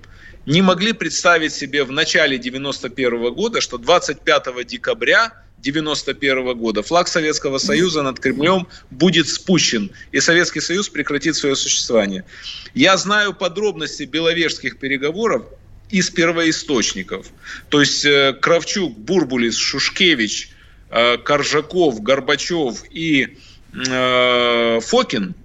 не 0.47 0.63
могли 0.63 0.93
представить 0.93 1.53
себе 1.53 1.83
в 1.83 1.91
начале 1.91 2.39
91 2.39 3.31
года, 3.35 3.61
что 3.61 3.77
25 3.77 4.65
декабря 4.65 5.33
91 5.59 6.57
года 6.57 6.81
флаг 6.81 7.07
Советского 7.07 7.59
Союза 7.59 8.01
над 8.01 8.19
Кремлем 8.19 8.67
будет 8.89 9.27
спущен, 9.27 9.91
и 10.11 10.19
Советский 10.19 10.61
Союз 10.61 10.89
прекратит 10.89 11.35
свое 11.35 11.55
существование. 11.55 12.25
Я 12.73 12.97
знаю 12.97 13.35
подробности 13.35 14.01
беловежских 14.01 14.79
переговоров, 14.79 15.45
из 15.89 16.09
первоисточников. 16.09 17.27
То 17.69 17.79
есть 17.79 18.05
э, 18.05 18.33
Кравчук, 18.39 18.97
Бурбулис, 18.97 19.55
Шушкевич, 19.55 20.51
э, 20.89 21.17
Коржаков, 21.17 22.01
Горбачев 22.01 22.83
и 22.91 23.37
э, 23.73 24.79
Фокин 24.81 25.35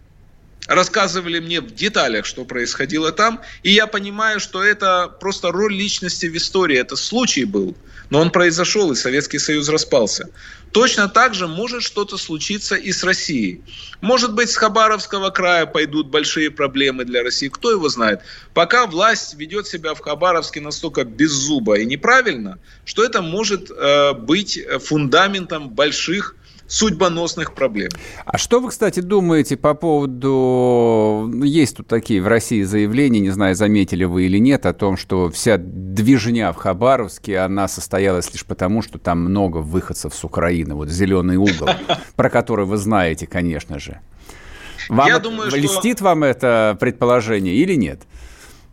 рассказывали 0.67 1.41
мне 1.41 1.61
в 1.61 1.75
деталях, 1.75 2.25
что 2.27 2.45
происходило 2.45 3.13
там, 3.13 3.43
и 3.63 3.71
я 3.71 3.87
понимаю, 3.87 4.41
что 4.41 4.63
это 4.63 5.09
просто 5.21 5.53
роль 5.53 5.75
личности 5.75 6.27
в 6.27 6.37
истории, 6.37 6.79
это 6.79 6.97
случай 6.97 7.45
был, 7.45 7.77
но 8.15 8.21
он 8.21 8.31
произошел, 8.31 8.93
и 8.93 8.95
Советский 8.95 9.41
Союз 9.41 9.69
распался. 9.69 10.29
Точно 10.71 11.09
так 11.09 11.35
же 11.35 11.49
может 11.49 11.83
что-то 11.83 12.17
случиться 12.17 12.77
и 12.77 12.93
с 12.93 13.03
Россией. 13.03 13.65
Может 14.01 14.35
быть, 14.35 14.51
с 14.51 14.57
Хабаровского 14.57 15.31
края 15.31 15.67
пойдут 15.67 16.11
большие 16.11 16.53
проблемы 16.53 17.05
для 17.05 17.25
России, 17.25 17.49
кто 17.49 17.73
его 17.73 17.89
знает. 17.89 18.21
Пока 18.53 18.87
власть 18.87 19.35
ведет 19.35 19.67
себя 19.67 19.95
в 19.95 19.99
Хабаровске 19.99 20.61
настолько 20.61 21.03
беззубо 21.03 21.75
и 21.75 21.85
неправильно, 21.85 22.61
что 22.85 23.05
это 23.05 23.21
может 23.21 23.69
э, 23.73 24.13
быть 24.13 24.61
фундаментом 24.81 25.71
больших 25.71 26.37
судьбоносных 26.67 27.55
проблем. 27.55 27.91
А 28.25 28.39
что 28.39 28.61
вы, 28.61 28.71
кстати, 28.71 29.01
думаете 29.01 29.57
по 29.57 29.75
поводу... 29.75 31.31
Есть 31.45 31.77
тут 31.77 31.87
такие 31.87 32.23
в 32.23 32.27
России 32.27 32.63
заявления, 32.63 33.21
не 33.21 33.31
знаю, 33.31 33.55
заметили 33.55 34.05
вы 34.05 34.25
или 34.25 34.39
нет, 34.39 34.67
о 34.67 34.73
том, 34.73 34.97
что 34.97 35.31
вся 35.31 35.57
движня 35.59 36.53
в 36.53 36.57
Хабаровске, 36.57 37.39
она 37.39 37.69
состоялась 37.69 38.33
лишь 38.33 38.45
потому, 38.45 38.83
что 38.83 38.99
там 38.99 39.21
много 39.21 39.59
выходцев 39.59 40.15
с 40.15 40.25
Украины. 40.25 40.75
Вот 40.75 40.89
«Зеленый 40.89 41.37
угол», 41.37 41.69
про 42.17 42.31
который 42.31 42.67
вы 42.67 42.77
знаете, 42.77 43.27
конечно 43.27 43.79
же. 43.79 44.01
Вам 44.89 45.09
Я 45.09 45.19
думаю, 45.19 45.51
льстит 45.51 45.99
что... 45.99 46.05
вам 46.05 46.25
это 46.25 46.77
предположение 46.81 47.55
или 47.55 47.75
нет? 47.75 48.01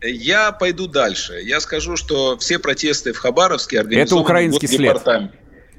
Я 0.02 0.50
пойду 0.52 0.88
дальше. 0.88 1.34
Я 1.44 1.60
скажу, 1.60 1.96
что 1.96 2.36
все 2.38 2.58
протесты 2.58 3.12
в 3.12 3.18
Хабаровске 3.18 3.80
организованы 3.80 4.06
Это 4.06 4.16
украинский 4.16 4.68
след. 4.68 5.00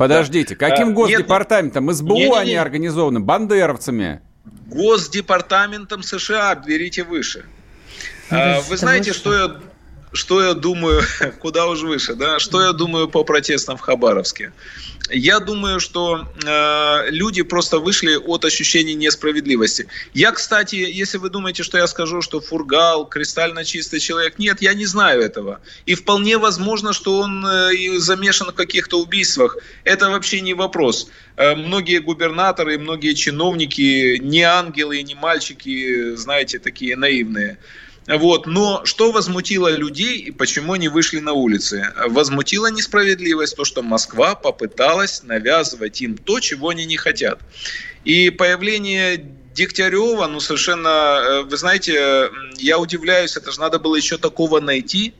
Подождите, 0.04 0.56
каким 0.58 0.90
а, 0.90 0.92
госдепартаментом? 0.92 1.94
СБУ 1.94 2.16
нет, 2.16 2.30
нет, 2.30 2.38
они 2.40 2.56
организованы, 2.56 3.22
бандеровцами. 3.22 4.22
Госдепартаментом 4.68 6.04
США, 6.04 6.56
берите 6.56 7.04
выше. 7.04 7.46
А, 8.30 8.60
вы 8.62 8.76
знаете, 8.76 9.14
что 9.14 9.34
я, 9.34 9.56
что 10.14 10.44
я 10.44 10.54
думаю, 10.54 11.02
куда 11.40 11.68
уж 11.68 11.82
выше, 11.82 12.16
да? 12.16 12.40
Что 12.40 12.62
я 12.62 12.72
думаю 12.72 13.08
по 13.08 13.24
протестам 13.24 13.78
в 13.78 13.82
Хабаровске? 13.82 14.54
Я 15.10 15.40
думаю, 15.40 15.80
что 15.80 16.26
э, 16.46 17.10
люди 17.10 17.42
просто 17.42 17.80
вышли 17.80 18.16
от 18.16 18.46
ощущения 18.46 18.94
несправедливости. 18.94 19.88
Я, 20.14 20.32
кстати, 20.32 20.76
если 20.76 21.18
вы 21.18 21.30
думаете, 21.30 21.64
что 21.64 21.78
я 21.78 21.88
скажу, 21.88 22.22
что 22.22 22.40
Фургал 22.40 23.06
кристально 23.06 23.66
чистый 23.66 24.00
человек, 24.00 24.40
нет, 24.40 24.62
я 24.62 24.74
не 24.74 24.86
знаю 24.86 25.22
этого. 25.22 25.60
И 25.86 25.96
вполне 25.96 26.38
возможно, 26.38 26.94
что 26.94 27.20
он 27.20 27.46
э, 27.46 27.98
замешан 27.98 28.48
в 28.48 28.54
каких-то 28.54 29.02
убийствах. 29.02 29.58
Это 29.84 30.10
вообще 30.10 30.40
не 30.40 30.54
вопрос. 30.54 31.10
Э, 31.36 31.56
многие 31.56 32.00
губернаторы, 32.00 32.78
многие 32.78 33.14
чиновники 33.14 34.18
не 34.20 34.44
ангелы, 34.44 35.02
не 35.04 35.16
мальчики, 35.16 36.16
знаете, 36.16 36.60
такие 36.60 36.96
наивные. 36.96 37.58
Вот. 38.08 38.48
Но 38.48 38.84
что 38.86 39.12
возмутило 39.12 39.70
людей 39.76 40.20
и 40.20 40.32
почему 40.32 40.74
они 40.74 40.90
вышли 40.90 41.20
на 41.20 41.34
улицы? 41.34 41.94
Возмутила 42.08 42.68
несправедливость, 42.68 43.56
то, 43.56 43.66
что 43.66 43.82
Москва 43.82 44.36
попыталась 44.36 45.24
навязывать 45.24 46.02
им 46.02 46.18
то, 46.18 46.40
чего 46.40 46.70
они 46.70 46.86
не 46.86 46.98
хотят. 46.98 47.40
И 48.04 48.30
появление 48.30 49.24
Дегтярева, 49.54 50.28
ну 50.28 50.40
совершенно, 50.40 50.88
э, 50.88 51.42
вы 51.44 51.58
знаете, 51.58 52.30
я 52.58 52.80
удивляюсь, 52.80 53.38
это 53.38 53.52
же 53.52 53.60
надо 53.60 53.80
было 53.80 53.96
еще 53.96 54.18
такого 54.18 54.60
найти, 54.60 55.14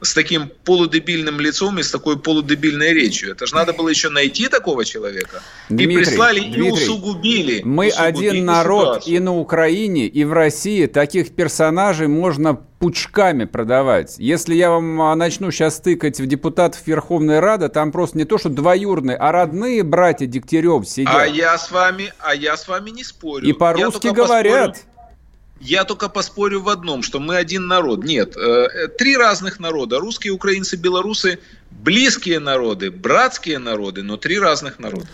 с 0.00 0.14
таким 0.14 0.50
полудебильным 0.64 1.40
лицом 1.40 1.78
и 1.78 1.82
с 1.82 1.90
такой 1.90 2.18
полудебильной 2.18 2.92
речью. 2.92 3.32
Это 3.32 3.46
же 3.46 3.54
надо 3.54 3.72
было 3.72 3.88
еще 3.88 4.08
найти 4.08 4.48
такого 4.48 4.84
человека. 4.84 5.42
Дмитрий, 5.68 5.94
и 5.94 5.96
прислали 5.96 6.40
Дмитрий, 6.40 6.68
и 6.68 6.70
усугубили. 6.70 7.62
Мы 7.64 7.88
усугубили 7.88 8.28
один 8.28 8.44
народ 8.44 8.86
ситуацию. 8.86 9.16
и 9.16 9.18
на 9.18 9.36
Украине, 9.36 10.06
и 10.06 10.24
в 10.24 10.32
России 10.32 10.86
таких 10.86 11.34
персонажей 11.34 12.06
можно 12.06 12.54
пучками 12.78 13.44
продавать. 13.44 14.14
Если 14.18 14.54
я 14.54 14.70
вам 14.70 15.00
а, 15.02 15.16
начну 15.16 15.50
сейчас 15.50 15.80
тыкать 15.80 16.20
в 16.20 16.26
депутатов 16.26 16.86
Верховной 16.86 17.40
Рады, 17.40 17.68
там 17.68 17.90
просто 17.90 18.16
не 18.18 18.24
то, 18.24 18.38
что 18.38 18.48
двоюродные, 18.48 19.16
а 19.16 19.32
родные 19.32 19.82
братья 19.82 20.26
Дегтярев 20.26 20.88
сидят. 20.88 21.14
А 21.14 21.26
я 21.26 21.58
с 21.58 21.70
вами, 21.70 22.12
а 22.20 22.34
я 22.34 22.56
с 22.56 22.68
вами 22.68 22.90
не 22.90 23.02
спорю. 23.02 23.46
И 23.46 23.52
по-русски 23.52 24.08
говорят. 24.08 24.74
Поспорю, 24.74 24.87
я 25.60 25.84
только 25.84 26.08
поспорю 26.08 26.60
в 26.60 26.68
одном, 26.68 27.02
что 27.02 27.20
мы 27.20 27.36
один 27.36 27.66
народ. 27.66 28.04
Нет, 28.04 28.36
э, 28.36 28.40
э, 28.40 28.88
три 28.88 29.16
разных 29.16 29.58
народа. 29.60 29.98
Русские, 29.98 30.32
украинцы, 30.32 30.76
белорусы– 30.76 31.38
близкие 31.70 32.38
народы, 32.38 32.90
братские 32.90 33.58
народы, 33.58 34.02
но 34.02 34.16
три 34.16 34.38
разных 34.38 34.78
народа. 34.78 35.06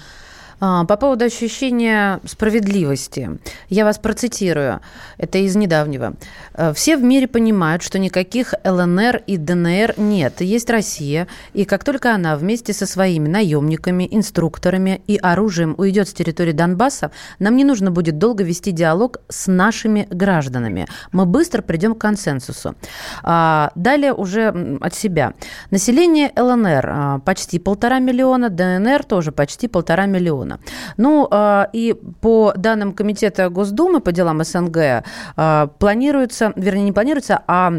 А, 0.61 0.85
по 0.85 0.97
поводу 0.97 1.25
ощущения 1.25 2.21
справедливости. 2.25 3.39
Я 3.69 3.85
вас 3.85 3.99
процитирую. 3.99 4.81
Это 5.19 5.39
из 5.39 5.57
недавнего. 5.57 6.15
«Э, 6.55 6.73
Все 6.75 6.97
в 6.97 7.03
мире 7.03 7.27
понимают, 7.27 7.83
что 7.83 7.99
никаких 7.99 8.55
ЛНР 8.65 9.23
и 9.27 9.37
ДНР 9.37 9.95
нет. 9.97 10.41
Есть 10.41 10.71
Россия. 10.71 11.27
И 11.53 11.65
как 11.65 11.85
только 11.85 12.15
она 12.15 12.37
вместе 12.37 12.73
со 12.73 12.87
своими 12.87 13.29
наемниками, 13.29 14.09
инструкторами 14.11 15.03
и 15.07 15.17
оружием 15.17 15.75
уйдет 15.79 16.09
с 16.09 16.13
территории 16.13 16.53
Донбасса, 16.53 17.11
нам 17.39 17.57
не 17.57 17.65
нужно 17.65 17.91
будет 17.91 18.19
долго 18.19 18.45
вести 18.45 18.73
диалог 18.73 19.19
с 19.29 19.47
нашими 19.47 20.07
гражданами. 20.11 20.87
Мы 21.13 21.27
быстро 21.27 21.63
придем 21.63 21.95
к 21.95 21.99
консенсусу. 21.99 22.75
А, 23.23 23.73
далее 23.75 24.13
уже 24.13 24.79
от 24.81 24.95
себя. 24.95 25.35
Население 25.71 26.33
ЛНР 26.37 26.87
а, 26.87 27.19
почти 27.21 27.59
полтора 27.59 27.99
миллиона, 27.99 28.51
ДНР 28.51 29.05
тоже 29.05 29.33
почти 29.33 29.69
полтора 29.69 30.07
миллиона 30.07 30.44
региона. 30.45 30.61
Ну, 30.97 31.29
а, 31.31 31.69
и 31.73 31.95
по 32.21 32.53
данным 32.57 32.93
Комитета 32.93 33.49
Госдумы 33.49 34.01
по 34.01 34.13
делам 34.13 34.43
СНГ 34.45 35.05
а, 35.37 35.67
планируется, 35.79 36.53
вернее, 36.57 36.85
не 36.85 36.93
планируется, 36.93 37.43
а 37.47 37.73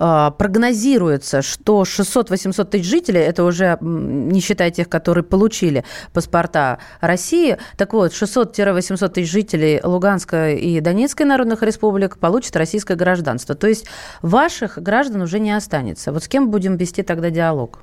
а 0.00 0.30
прогнозируется, 0.30 1.42
что 1.42 1.82
600-800 1.82 2.64
тысяч 2.64 2.86
жителей, 2.86 3.20
это 3.20 3.44
уже 3.44 3.76
не 3.80 4.40
считая 4.40 4.70
тех, 4.70 4.88
которые 4.88 5.24
получили 5.24 5.84
паспорта 6.12 6.78
России, 7.00 7.58
так 7.76 7.92
вот, 7.92 8.12
600-800 8.12 9.08
тысяч 9.08 9.30
жителей 9.30 9.80
Луганской 9.82 10.56
и 10.56 10.80
Донецкой 10.80 11.26
народных 11.26 11.62
республик 11.62 12.16
получат 12.18 12.56
российское 12.56 12.94
гражданство. 12.94 13.54
То 13.54 13.68
есть 13.68 13.86
ваших 14.22 14.78
граждан 14.78 15.20
уже 15.20 15.38
не 15.38 15.50
останется. 15.52 16.12
Вот 16.12 16.24
с 16.24 16.28
кем 16.28 16.50
будем 16.50 16.76
вести 16.76 17.02
тогда 17.02 17.28
диалог? 17.28 17.80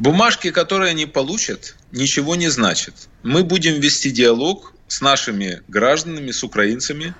Бумажки, 0.00 0.50
которые 0.50 0.92
они 0.92 1.04
получат, 1.04 1.76
ничего 1.92 2.34
не 2.34 2.48
значат. 2.48 2.94
Мы 3.22 3.44
будем 3.44 3.78
вести 3.80 4.10
диалог 4.10 4.72
с 4.88 5.02
нашими 5.02 5.60
гражданами, 5.68 6.30
с 6.30 6.42
украинцами, 6.42 7.14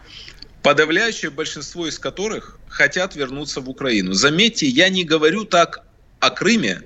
подавляющее 0.62 1.30
большинство 1.30 1.86
из 1.86 1.98
которых 1.98 2.58
хотят 2.68 3.16
вернуться 3.16 3.60
в 3.60 3.68
Украину. 3.68 4.14
Заметьте, 4.14 4.66
я 4.66 4.88
не 4.88 5.04
говорю 5.04 5.44
так 5.44 5.82
о 6.20 6.30
Крыме, 6.30 6.80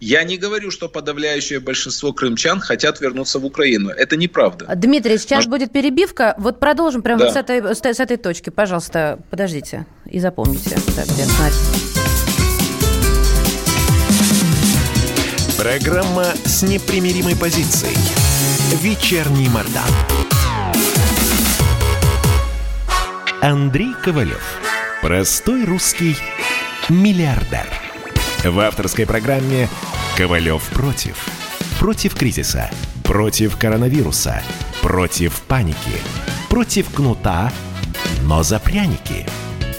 я 0.00 0.22
не 0.22 0.36
говорю, 0.36 0.70
что 0.70 0.86
подавляющее 0.86 1.60
большинство 1.60 2.12
крымчан 2.12 2.60
хотят 2.60 3.00
вернуться 3.00 3.38
в 3.38 3.46
Украину. 3.46 3.88
Это 3.88 4.16
неправда. 4.16 4.66
Дмитрий, 4.76 5.16
сейчас 5.16 5.46
Может... 5.46 5.50
будет 5.50 5.72
перебивка. 5.72 6.34
Вот 6.36 6.60
продолжим 6.60 7.00
прямо 7.00 7.20
да. 7.20 7.24
вот 7.24 7.32
с, 7.32 7.36
этой, 7.36 7.94
с, 7.94 8.00
этой 8.00 8.18
точки. 8.18 8.50
Пожалуйста, 8.50 9.18
подождите 9.30 9.86
и 10.04 10.20
запомните. 10.20 10.78
Так, 10.94 11.06
где 11.06 11.24
Программа 15.58 16.26
с 16.44 16.62
непримиримой 16.62 17.34
позицией. 17.34 17.98
Вечерний 18.80 19.48
Мордан. 19.48 19.90
Андрей 23.42 23.92
Ковалев. 24.04 24.60
Простой 25.02 25.64
русский 25.64 26.16
миллиардер. 26.88 27.66
В 28.44 28.60
авторской 28.60 29.04
программе 29.04 29.68
«Ковалев 30.16 30.62
против». 30.68 31.26
Против 31.80 32.14
кризиса. 32.14 32.70
Против 33.02 33.56
коронавируса. 33.56 34.40
Против 34.80 35.40
паники. 35.40 35.98
Против 36.48 36.88
кнута, 36.94 37.52
но 38.22 38.44
за 38.44 38.60
пряники– 38.60 39.26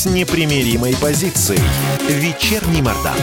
с 0.00 0.06
непримиримой 0.06 0.96
позицией. 0.96 1.60
Вечерний 2.08 2.80
Мордан. 2.80 3.18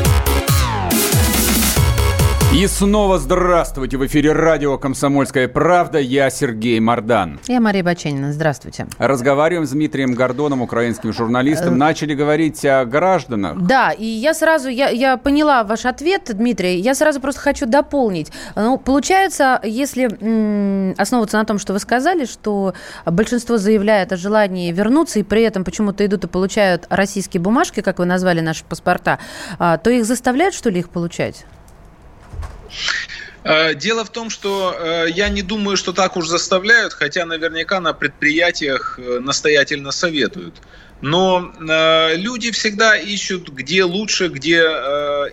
И 2.57 2.65
снова 2.65 3.19
здравствуйте! 3.19 3.97
В 3.97 4.07
эфире 4.07 4.31
радио 4.31 4.79
«Комсомольская 4.79 5.47
правда». 5.47 5.99
Я 5.99 6.31
Сергей 6.31 6.79
Мордан. 6.79 7.39
Я 7.47 7.59
Мария 7.59 7.83
Баченина. 7.83 8.33
Здравствуйте. 8.33 8.87
Разговариваем 8.97 9.67
с 9.67 9.69
Дмитрием 9.69 10.15
Гордоном, 10.15 10.63
украинским 10.63 11.13
журналистом. 11.13 11.75
Э, 11.75 11.77
Начали 11.77 12.15
говорить 12.15 12.65
о 12.65 12.83
гражданах. 12.85 13.61
Да, 13.61 13.91
и 13.91 14.05
я 14.05 14.33
сразу, 14.33 14.69
я, 14.69 14.89
я 14.89 15.17
поняла 15.17 15.63
ваш 15.65 15.85
ответ, 15.85 16.31
Дмитрий. 16.33 16.79
Я 16.79 16.95
сразу 16.95 17.21
просто 17.21 17.41
хочу 17.41 17.67
дополнить. 17.67 18.31
Ну, 18.55 18.79
получается, 18.79 19.61
если 19.63 20.05
м- 20.19 20.95
основываться 20.97 21.37
на 21.37 21.45
том, 21.45 21.59
что 21.59 21.73
вы 21.73 21.79
сказали, 21.79 22.25
что 22.25 22.73
большинство 23.05 23.57
заявляет 23.57 24.13
о 24.13 24.17
желании 24.17 24.71
вернуться, 24.71 25.19
и 25.19 25.23
при 25.23 25.43
этом 25.43 25.63
почему-то 25.63 26.03
идут 26.07 26.23
и 26.23 26.27
получают 26.27 26.87
российские 26.89 27.39
бумажки, 27.39 27.81
как 27.81 27.99
вы 27.99 28.05
назвали 28.05 28.39
наши 28.39 28.65
паспорта, 28.65 29.19
а, 29.59 29.77
то 29.77 29.91
их 29.91 30.05
заставляют, 30.05 30.55
что 30.55 30.71
ли, 30.71 30.79
их 30.79 30.89
получать? 30.89 31.45
Э, 33.47 33.73
дело 33.73 34.03
в 34.03 34.09
том, 34.09 34.29
что 34.29 34.75
э, 34.77 35.05
я 35.09 35.29
не 35.29 35.41
думаю, 35.41 35.77
что 35.77 35.93
так 35.93 36.17
уж 36.17 36.27
заставляют, 36.27 36.91
хотя 36.91 37.25
наверняка 37.25 37.79
на 37.79 37.93
предприятиях 37.93 38.99
э, 38.99 39.19
настоятельно 39.19 39.91
советуют. 39.91 40.55
Но 40.99 41.53
люди 41.59 42.49
всегда 42.49 42.97
ищут, 42.97 43.49
где 43.49 43.83
лучше, 43.83 44.29
где 44.29 44.63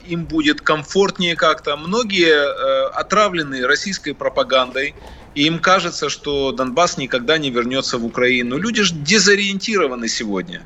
им 0.07 0.27
будет 0.27 0.61
комфортнее 0.61 1.37
как-то. 1.37 1.79
Многие 1.79 2.91
отравлены 2.91 3.67
российской 3.67 4.13
пропагандой, 4.13 4.95
и 5.35 5.47
им 5.47 5.59
кажется, 5.59 6.11
что 6.11 6.53
Донбасс 6.53 6.99
никогда 6.99 7.39
не 7.39 7.49
вернется 7.49 7.97
в 7.97 8.05
Украину. 8.05 8.59
Люди 8.59 8.83
же 8.83 8.95
дезориентированы 8.95 10.07
сегодня. 10.07 10.65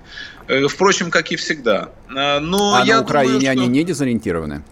Впрочем, 0.68 1.12
как 1.12 1.30
и 1.30 1.36
всегда. 1.36 1.90
Но 2.08 2.74
а 2.74 2.84
я 2.84 2.96
на 2.96 3.02
Украине 3.02 3.38
думаю, 3.38 3.40
что... 3.42 3.50
они 3.52 3.66
не 3.68 3.84
дезориентированы? 3.84 4.64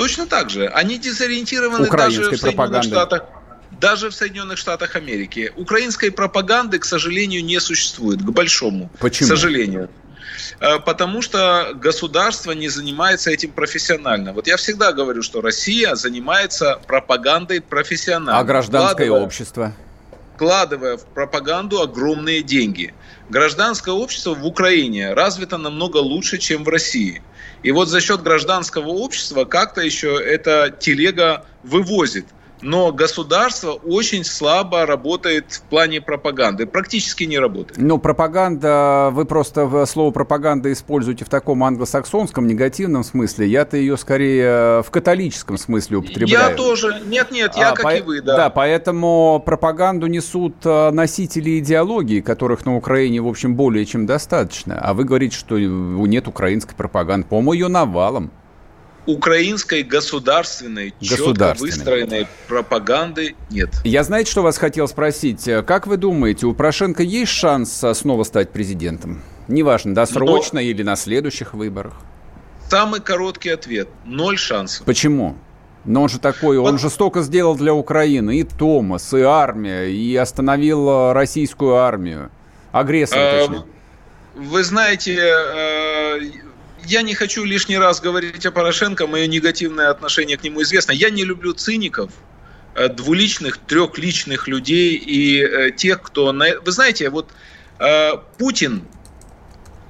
Точно 0.00 0.26
так 0.26 0.48
же. 0.48 0.66
Они 0.68 0.98
дезориентированы 0.98 1.86
даже 1.90 2.30
в 2.30 2.36
Соединенных 2.38 2.84
Штатах 2.84 3.22
даже 3.78 4.08
в 4.08 4.14
Соединенных 4.14 4.58
Штатах 4.58 4.96
Америки. 4.96 5.52
Украинской 5.56 6.10
пропаганды, 6.10 6.78
к 6.78 6.84
сожалению, 6.86 7.44
не 7.44 7.60
существует, 7.60 8.20
к 8.20 8.30
большому. 8.30 8.90
Почему? 8.98 9.26
К 9.26 9.28
сожалению. 9.28 9.90
Э, 10.58 10.78
потому 10.78 11.20
что 11.20 11.72
государство 11.74 12.52
не 12.52 12.68
занимается 12.68 13.30
этим 13.30 13.52
профессионально. 13.52 14.32
Вот 14.32 14.46
я 14.46 14.56
всегда 14.56 14.92
говорю, 14.92 15.22
что 15.22 15.42
Россия 15.42 15.94
занимается 15.94 16.80
пропагандой 16.86 17.60
профессионально. 17.60 18.38
А 18.38 18.44
гражданское 18.44 19.04
вкладывая, 19.04 19.26
общество? 19.26 19.72
Вкладывая 20.34 20.96
в 20.96 21.04
пропаганду 21.04 21.82
огромные 21.82 22.42
деньги. 22.42 22.94
Гражданское 23.28 23.94
общество 23.94 24.34
в 24.34 24.46
Украине 24.46 25.12
развито 25.12 25.58
намного 25.58 25.98
лучше, 25.98 26.38
чем 26.38 26.64
в 26.64 26.68
России. 26.68 27.22
И 27.62 27.72
вот 27.72 27.88
за 27.88 28.00
счет 28.00 28.22
гражданского 28.22 28.88
общества 28.88 29.44
как-то 29.44 29.80
еще 29.80 30.18
эта 30.22 30.74
телега 30.78 31.46
вывозит– 31.62 32.26
но 32.62 32.92
государство 32.92 33.72
очень 33.72 34.24
слабо 34.24 34.86
работает 34.86 35.52
в 35.52 35.62
плане 35.62 36.00
пропаганды, 36.00 36.66
практически 36.66 37.24
не 37.24 37.38
работает. 37.38 37.78
Ну, 37.78 37.98
пропаганда, 37.98 39.10
вы 39.12 39.24
просто 39.24 39.86
слово 39.86 40.10
пропаганда 40.10 40.72
используете 40.72 41.24
в 41.24 41.28
таком 41.28 41.64
англосаксонском 41.64 42.46
негативном 42.46 43.04
смысле. 43.04 43.46
Я-то 43.46 43.76
ее 43.76 43.96
скорее 43.96 44.44
э, 44.44 44.82
в 44.82 44.90
католическом 44.90 45.58
смысле 45.58 45.98
употребляю. 45.98 46.50
Я 46.50 46.56
тоже. 46.56 47.00
Нет, 47.06 47.30
нет, 47.30 47.52
я 47.56 47.70
а, 47.70 47.74
как 47.74 47.84
по... 47.84 47.96
и 47.96 48.00
вы, 48.00 48.20
да. 48.20 48.36
Да, 48.36 48.50
поэтому 48.50 49.42
пропаганду 49.44 50.06
несут 50.06 50.54
э, 50.64 50.90
носители 50.90 51.58
идеологии, 51.58 52.20
которых 52.20 52.66
на 52.66 52.76
Украине, 52.76 53.20
в 53.20 53.28
общем, 53.28 53.54
более 53.54 53.86
чем 53.86 54.06
достаточно. 54.06 54.78
А 54.80 54.94
вы 54.94 55.04
говорите, 55.04 55.36
что 55.36 55.58
нет 55.58 56.28
украинской 56.28 56.74
пропаганды. 56.74 57.26
По-моему, 57.26 57.52
ее 57.52 57.68
навалом 57.68 58.30
украинской 59.10 59.82
государственной, 59.82 60.94
четко 61.00 61.54
выстроенной 61.58 62.26
пропаганды 62.48 63.34
нет. 63.50 63.70
Я, 63.84 64.04
знаете, 64.04 64.30
что 64.30 64.42
вас 64.42 64.58
хотел 64.58 64.88
спросить? 64.88 65.48
Как 65.66 65.86
вы 65.86 65.96
думаете, 65.96 66.46
у 66.46 66.54
Порошенко 66.54 67.02
есть 67.02 67.32
шанс 67.32 67.84
снова 67.94 68.24
стать 68.24 68.50
президентом? 68.50 69.22
Неважно, 69.48 69.94
досрочно 69.94 70.60
Но... 70.60 70.60
или 70.60 70.82
на 70.82 70.96
следующих 70.96 71.54
выборах? 71.54 71.94
Самый 72.68 73.00
короткий 73.00 73.50
ответ– 73.50 73.88
ноль 74.04 74.38
шансов. 74.38 74.86
Почему? 74.86 75.36
Но 75.84 76.02
он 76.02 76.08
же 76.08 76.18
такой, 76.18 76.58
он 76.58 76.78
же 76.78 76.90
столько 76.90 77.22
сделал 77.22 77.56
для 77.56 77.74
Украины, 77.74 78.38
и 78.38 78.44
Томас, 78.44 79.12
и 79.14 79.22
армия, 79.22 79.86
и 79.86 80.14
остановил 80.14 80.88
э, 80.88 81.12
российскую 81.14 81.76
армию. 81.76 82.30
Агрессора, 82.70 83.20
а, 83.20 83.40
точнее. 83.40 83.64
Вы 84.36 84.62
знаете, 84.62 85.18
э, 85.18 86.20
я 86.86 87.02
не 87.02 87.14
хочу 87.14 87.44
лишний 87.44 87.78
раз 87.78 88.00
говорить 88.00 88.44
о 88.46 88.50
Порошенко, 88.50 89.06
мое 89.06 89.26
негативное 89.26 89.90
отношение 89.90 90.36
к 90.36 90.44
нему 90.44 90.62
известно. 90.62 90.92
Я 90.92 91.10
не 91.10 91.24
люблю 91.24 91.52
циников, 91.52 92.12
э, 92.74 92.88
двуличных, 92.88 93.58
трехличных 93.58 94.48
людей 94.48 94.96
и 94.96 95.42
э, 95.42 95.70
тех, 95.70 96.02
кто... 96.02 96.32
Вы 96.32 96.72
знаете, 96.72 97.10
вот 97.10 97.30
э, 97.78 98.12
Путин, 98.38 98.84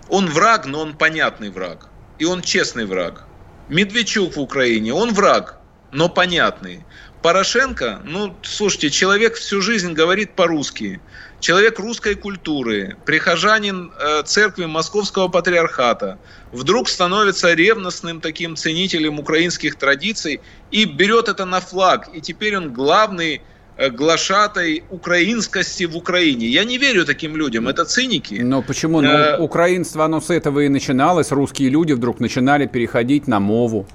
он 0.09 0.26
враг, 0.26 0.66
но 0.66 0.80
он 0.80 0.97
понятный 0.97 1.51
враг. 1.51 1.88
И 2.18 2.24
он 2.24 2.43
честный 2.43 2.84
враг. 2.84 3.26
Медведчук 3.68 4.36
в 4.36 4.41
Украине, 4.41 4.93
он 4.93 5.12
враг, 5.12 5.59
но 5.93 6.09
понятный. 6.09 6.84
Порошенко, 7.22 8.01
ну, 8.05 8.36
слушайте, 8.43 8.91
человек 8.91 9.34
всю 9.34 9.61
жизнь 9.61 9.93
говорит 9.93 10.34
по-русски 10.34 11.01
человек 11.41 11.78
русской 11.78 12.14
культуры, 12.14 12.97
прихожанин 13.05 13.93
э, 13.99 14.22
церкви 14.24 14.66
Московского 14.66 15.28
патриархата, 15.28 16.18
вдруг 16.53 16.88
становится 16.88 17.53
ревностным 17.55 18.20
таким 18.20 18.57
ценителем 18.57 19.18
украинских 19.18 19.76
традиций 19.76 20.41
и 20.70 20.84
берет 20.84 21.28
это 21.28 21.45
на 21.45 21.61
флаг. 21.61 22.11
И 22.14 22.20
теперь 22.20 22.57
он 22.57 22.72
главный 22.72 23.41
э, 23.76 23.91
глашатой 23.91 24.84
украинскости 24.91 25.84
в 25.84 25.97
Украине. 25.97 26.47
Я 26.47 26.64
не 26.64 26.78
верю 26.78 27.05
таким 27.05 27.36
людям, 27.36 27.66
это 27.66 27.84
циники. 27.84 28.34
Но 28.34 28.62
почему? 28.62 29.01
Ну, 29.01 29.09
э... 29.09 29.38
украинство, 29.38 30.05
оно 30.05 30.20
с 30.20 30.30
этого 30.30 30.61
и 30.61 30.68
начиналось. 30.68 31.32
Русские 31.32 31.70
люди 31.70 31.93
вдруг 31.93 32.20
начинали 32.20 32.66
переходить 32.66 33.26
на 33.26 33.41
мову. 33.41 33.86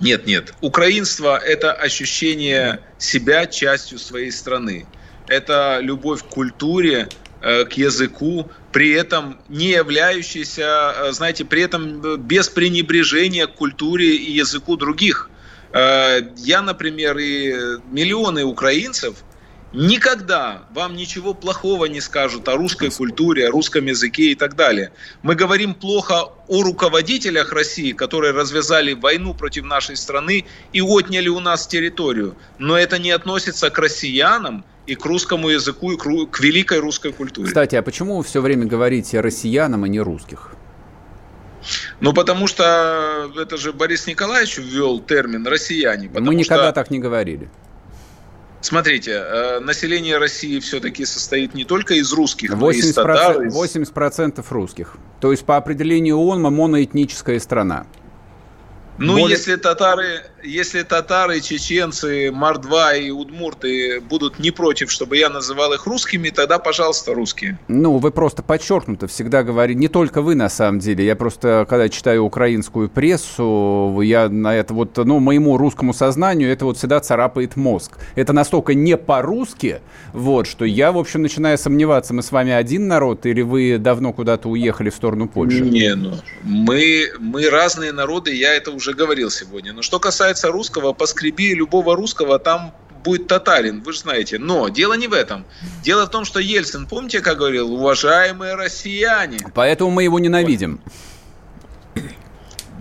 Нет, 0.00 0.26
нет. 0.26 0.52
Украинство– 0.60 1.38
это 1.38 1.72
ощущение 1.72 2.80
себя 2.98 3.46
частью 3.46 4.00
своей 4.00 4.32
страны 4.32 4.84
это 5.32 5.78
любовь 5.80 6.22
к 6.22 6.26
культуре, 6.26 7.08
э, 7.40 7.64
к 7.64 7.72
языку, 7.72 8.50
при 8.72 8.90
этом 8.90 9.38
не 9.48 9.70
являющийся, 9.70 10.94
э, 10.94 11.12
знаете, 11.12 11.44
при 11.44 11.62
этом 11.62 12.02
э, 12.04 12.16
без 12.16 12.48
пренебрежения 12.48 13.46
к 13.46 13.54
культуре 13.54 14.14
и 14.14 14.32
языку 14.32 14.76
других. 14.76 15.28
Я, 15.74 16.60
например, 16.60 17.16
и 17.16 17.50
миллионы 17.90 18.44
украинцев 18.44 19.14
никогда 19.72 20.64
вам 20.74 20.96
ничего 20.96 21.34
плохого 21.34 21.86
не 21.86 22.02
скажут 22.02 22.48
о 22.48 22.56
русской 22.56 22.90
культуре, 22.90 23.48
о 23.48 23.50
русском 23.50 23.86
языке 23.86 24.32
и 24.32 24.34
так 24.34 24.54
далее. 24.54 24.92
Мы 25.22 25.34
говорим 25.34 25.74
плохо 25.74 26.24
о 26.46 26.62
руководителях 26.62 27.52
России, 27.52 27.92
которые 27.92 28.32
развязали 28.32 28.92
войну 28.92 29.34
против 29.34 29.64
нашей 29.64 29.96
страны 29.96 30.44
и 30.74 30.82
отняли 30.82 31.28
у 31.28 31.40
нас 31.40 31.66
территорию. 31.66 32.36
Но 32.58 32.76
это 32.76 32.98
не 32.98 33.10
относится 33.10 33.70
к 33.70 33.78
россиянам, 33.78 34.64
и 34.86 34.94
к 34.94 35.04
русскому 35.04 35.48
языку, 35.48 35.92
и 35.92 35.96
к 35.96 36.40
великой 36.40 36.78
русской 36.80 37.12
культуре. 37.12 37.48
Кстати, 37.48 37.76
а 37.76 37.82
почему 37.82 38.18
вы 38.18 38.24
все 38.24 38.40
время 38.40 38.66
говорите 38.66 39.20
россиянам, 39.20 39.84
а 39.84 39.88
не 39.88 40.00
русских? 40.00 40.50
Ну, 42.00 42.12
потому 42.12 42.48
что 42.48 43.30
это 43.36 43.56
же 43.56 43.72
Борис 43.72 44.06
Николаевич 44.06 44.58
ввел 44.58 45.00
термин 45.00 45.46
«россияне». 45.46 46.10
Мы 46.12 46.34
никогда 46.34 46.66
что... 46.66 46.72
так 46.72 46.90
не 46.90 46.98
говорили. 46.98 47.48
Смотрите, 48.60 49.10
э, 49.12 49.60
население 49.60 50.18
России 50.18 50.60
все-таки 50.60 51.04
состоит 51.04 51.54
не 51.54 51.64
только 51.64 51.94
из 51.94 52.12
русских, 52.12 52.52
80%, 52.52 52.56
но 52.56 52.70
и 52.70 52.76
из 52.76 52.94
татар. 52.94 53.42
Из... 53.42 53.54
80% 53.54 54.44
русских. 54.50 54.94
То 55.20 55.32
есть, 55.32 55.44
по 55.44 55.56
определению 55.56 56.18
ООН, 56.18 56.42
мы 56.42 56.50
моноэтническая 56.50 57.40
страна. 57.40 57.86
Ну, 58.98 59.14
Более... 59.14 59.30
если 59.30 59.56
татары, 59.56 60.26
если 60.42 60.82
татары, 60.82 61.40
чеченцы, 61.40 62.30
мордва 62.32 62.94
и 62.94 63.10
удмурты 63.10 64.00
будут 64.00 64.38
не 64.38 64.50
против, 64.50 64.90
чтобы 64.90 65.16
я 65.16 65.28
называл 65.28 65.72
их 65.72 65.86
русскими, 65.86 66.30
тогда, 66.30 66.58
пожалуйста, 66.58 67.14
русские. 67.14 67.58
Ну, 67.68 67.98
вы 67.98 68.10
просто 68.10 68.42
подчеркнуто 68.42 69.06
всегда 69.06 69.42
говорите, 69.42 69.78
не 69.78 69.88
только 69.88 70.22
вы 70.22 70.34
на 70.34 70.48
самом 70.48 70.80
деле, 70.80 71.04
я 71.04 71.16
просто, 71.16 71.66
когда 71.68 71.88
читаю 71.88 72.24
украинскую 72.24 72.88
прессу, 72.88 74.00
я 74.02 74.28
на 74.28 74.54
это 74.54 74.74
вот, 74.74 74.96
ну, 74.96 75.20
моему 75.20 75.56
русскому 75.56 75.94
сознанию 75.94 76.50
это 76.50 76.64
вот 76.64 76.78
всегда 76.78 77.00
царапает 77.00 77.56
мозг. 77.56 77.98
Это 78.14 78.32
настолько 78.32 78.74
не 78.74 78.96
по-русски, 78.96 79.80
вот, 80.12 80.46
что 80.46 80.64
я, 80.64 80.92
в 80.92 80.98
общем, 80.98 81.22
начинаю 81.22 81.58
сомневаться, 81.58 82.14
мы 82.14 82.22
с 82.22 82.32
вами 82.32 82.52
один 82.52 82.88
народ 82.88 83.26
или 83.26 83.42
вы 83.42 83.78
давно 83.78 84.12
куда-то 84.12 84.48
уехали 84.48 84.90
в 84.90 84.94
сторону 84.94 85.28
Польши? 85.28 85.60
Не, 85.60 85.94
ну, 85.94 86.14
мы, 86.42 87.12
мы 87.18 87.48
разные 87.48 87.92
народы, 87.92 88.34
я 88.34 88.54
это 88.54 88.70
уже 88.72 88.92
говорил 88.92 89.30
сегодня. 89.30 89.72
Но 89.72 89.82
что 89.82 89.98
касается 89.98 90.31
русского, 90.50 90.92
поскреби 90.92 91.54
любого 91.54 91.96
русского, 91.96 92.38
там 92.38 92.74
будет 93.02 93.26
татарин, 93.26 93.82
вы 93.82 93.92
же 93.92 94.00
знаете. 94.00 94.38
Но 94.38 94.68
дело 94.68 94.94
не 94.94 95.08
в 95.08 95.12
этом. 95.12 95.44
Дело 95.82 96.06
в 96.06 96.10
том, 96.10 96.24
что 96.24 96.40
Ельцин, 96.40 96.86
помните, 96.86 97.20
как 97.20 97.38
говорил, 97.38 97.72
уважаемые 97.72 98.54
россияне. 98.54 99.38
Поэтому 99.54 99.90
мы 99.90 100.04
его 100.04 100.18
ненавидим. 100.18 100.80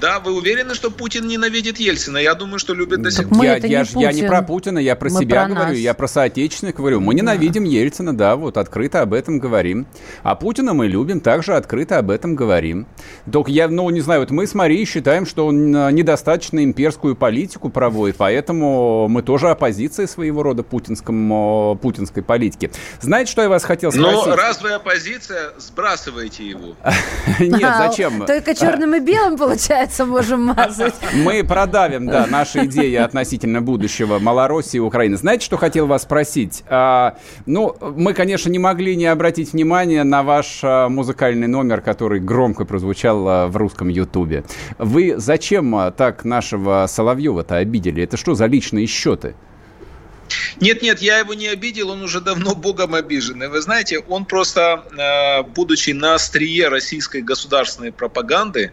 Да, 0.01 0.19
вы 0.19 0.33
уверены, 0.33 0.73
что 0.73 0.89
Путин 0.89 1.27
ненавидит 1.27 1.77
Ельцина? 1.77 2.17
Я 2.17 2.33
думаю, 2.33 2.57
что 2.57 2.73
любит 2.73 3.03
до 3.03 3.11
сих 3.11 3.29
пор. 3.29 3.43
Я, 3.43 3.57
я, 3.57 3.83
не 3.83 4.01
я 4.01 4.11
не 4.11 4.23
про 4.23 4.41
Путина, 4.41 4.79
я 4.79 4.95
про 4.95 5.11
мы 5.11 5.21
себя 5.21 5.45
про 5.45 5.53
говорю, 5.53 5.69
нас. 5.73 5.77
я 5.77 5.93
про 5.93 6.07
соотечественных 6.07 6.75
говорю. 6.75 6.99
Мы 6.99 7.13
ненавидим 7.13 7.65
да. 7.65 7.69
Ельцина, 7.69 8.17
да, 8.17 8.35
вот 8.35 8.57
открыто 8.57 9.01
об 9.01 9.13
этом 9.13 9.37
говорим. 9.37 9.85
А 10.23 10.33
Путина 10.33 10.73
мы 10.73 10.87
любим, 10.87 11.19
также 11.19 11.53
открыто 11.53 11.99
об 11.99 12.09
этом 12.09 12.35
говорим. 12.35 12.87
Только 13.31 13.51
я, 13.51 13.67
ну, 13.67 13.87
не 13.91 14.01
знаю, 14.01 14.21
вот 14.21 14.31
мы 14.31 14.47
с 14.47 14.55
Марией 14.55 14.85
считаем, 14.85 15.27
что 15.27 15.45
он 15.45 15.75
а, 15.75 15.91
недостаточно 15.91 16.63
имперскую 16.63 17.15
политику 17.15 17.69
проводит, 17.69 18.15
поэтому 18.17 19.07
мы 19.07 19.21
тоже 19.21 19.49
оппозиция 19.49 20.07
своего 20.07 20.41
рода 20.41 20.63
путинскому, 20.63 21.77
путинской 21.79 22.23
политике. 22.23 22.71
Знаете, 23.01 23.31
что 23.31 23.43
я 23.43 23.49
вас 23.49 23.63
хотел 23.63 23.91
спросить? 23.91 24.25
Ну, 24.25 24.35
раз 24.35 24.63
вы 24.63 24.71
оппозиция, 24.71 25.51
сбрасывайте 25.59 26.47
его. 26.47 26.75
Нет, 27.39 27.61
зачем? 27.77 28.25
Только 28.25 28.55
черным 28.55 28.95
и 28.95 28.99
белым 28.99 29.37
получается 29.37 29.90
яйца 29.91 30.05
можем 30.05 30.45
мазать. 30.45 30.95
Мы 31.13 31.43
продавим, 31.43 32.07
да, 32.07 32.25
наши 32.25 32.65
идеи 32.65 32.95
относительно 32.95 33.61
будущего 33.61 34.19
Малороссии 34.19 34.77
и 34.77 34.79
Украины. 34.79 35.17
Знаете, 35.17 35.45
что 35.45 35.57
хотел 35.57 35.87
вас 35.87 36.03
спросить? 36.03 36.63
А, 36.67 37.17
ну, 37.45 37.75
мы, 37.95 38.13
конечно, 38.13 38.49
не 38.49 38.59
могли 38.59 38.95
не 38.95 39.05
обратить 39.05 39.53
внимание 39.53 40.03
на 40.03 40.23
ваш 40.23 40.59
а, 40.63 40.89
музыкальный 40.89 41.47
номер, 41.47 41.81
который 41.81 42.19
громко 42.19 42.65
прозвучал 42.65 43.27
а, 43.27 43.47
в 43.47 43.57
русском 43.57 43.89
Ютубе. 43.89 44.43
Вы 44.77 45.15
зачем 45.17 45.93
так 45.97 46.23
нашего 46.23 46.85
Соловьева-то 46.87 47.57
обидели? 47.57 48.03
Это 48.03 48.17
что 48.17 48.33
за 48.33 48.45
личные 48.45 48.87
счеты? 48.87 49.35
Нет, 50.61 50.81
нет, 50.81 51.01
я 51.01 51.19
его 51.19 51.33
не 51.33 51.47
обидел, 51.47 51.89
он 51.89 52.03
уже 52.03 52.21
давно 52.21 52.55
богом 52.55 52.95
обижен. 52.95 53.43
И 53.43 53.47
вы 53.47 53.61
знаете, 53.61 53.99
он 53.99 54.23
просто, 54.23 55.43
будучи 55.55 55.91
на 55.91 56.15
острие 56.15 56.69
российской 56.69 57.21
государственной 57.21 57.91
пропаганды, 57.91 58.71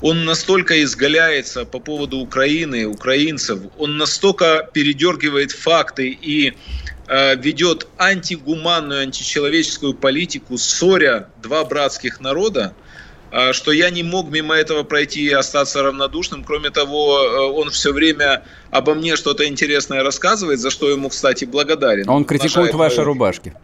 он 0.00 0.24
настолько 0.24 0.82
изгаляется 0.82 1.64
по 1.64 1.78
поводу 1.80 2.18
Украины, 2.18 2.86
украинцев, 2.86 3.60
он 3.78 3.96
настолько 3.96 4.68
передергивает 4.72 5.50
факты 5.52 6.08
и 6.08 6.54
э, 7.08 7.36
ведет 7.36 7.88
антигуманную, 7.98 9.02
античеловеческую 9.02 9.94
политику, 9.94 10.56
ссоря 10.56 11.30
два 11.42 11.64
братских 11.64 12.20
народа, 12.20 12.74
э, 13.32 13.52
что 13.52 13.72
я 13.72 13.90
не 13.90 14.04
мог 14.04 14.30
мимо 14.30 14.54
этого 14.54 14.84
пройти 14.84 15.24
и 15.24 15.32
остаться 15.32 15.82
равнодушным. 15.82 16.44
Кроме 16.44 16.70
того, 16.70 17.18
э, 17.18 17.40
он 17.52 17.70
все 17.70 17.92
время 17.92 18.44
обо 18.70 18.94
мне 18.94 19.16
что-то 19.16 19.48
интересное 19.48 20.04
рассказывает, 20.04 20.60
за 20.60 20.70
что 20.70 20.88
ему, 20.88 21.08
кстати, 21.08 21.44
благодарен. 21.44 22.08
Он 22.08 22.24
критикует 22.24 22.74
ваши 22.74 23.02
рубашки. 23.02 23.54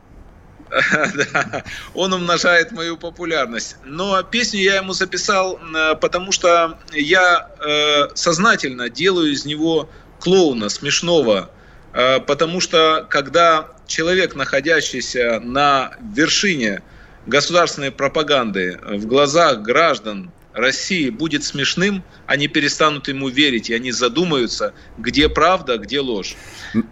да, 1.32 1.64
он 1.94 2.12
умножает 2.12 2.72
мою 2.72 2.96
популярность. 2.96 3.76
Но 3.84 4.22
песню 4.22 4.60
я 4.60 4.76
ему 4.76 4.92
записал, 4.92 5.58
э, 5.58 5.94
потому 5.96 6.32
что 6.32 6.78
я 6.92 7.48
э, 7.60 8.08
сознательно 8.14 8.88
делаю 8.88 9.32
из 9.32 9.44
него 9.44 9.88
клоуна, 10.20 10.68
смешного, 10.68 11.50
э, 11.92 12.20
потому 12.20 12.60
что 12.60 13.06
когда 13.08 13.68
человек, 13.86 14.34
находящийся 14.34 15.40
на 15.40 15.92
вершине 16.14 16.82
государственной 17.26 17.90
пропаганды 17.90 18.78
в 18.82 19.06
глазах 19.06 19.60
граждан 19.60 20.32
России 20.52 21.10
будет 21.10 21.44
смешным, 21.44 22.02
они 22.26 22.48
перестанут 22.48 23.08
ему 23.08 23.28
верить, 23.28 23.70
и 23.70 23.74
они 23.74 23.92
задумаются, 23.92 24.72
где 24.98 25.28
правда, 25.28 25.78
где 25.78 26.00
ложь. 26.00 26.36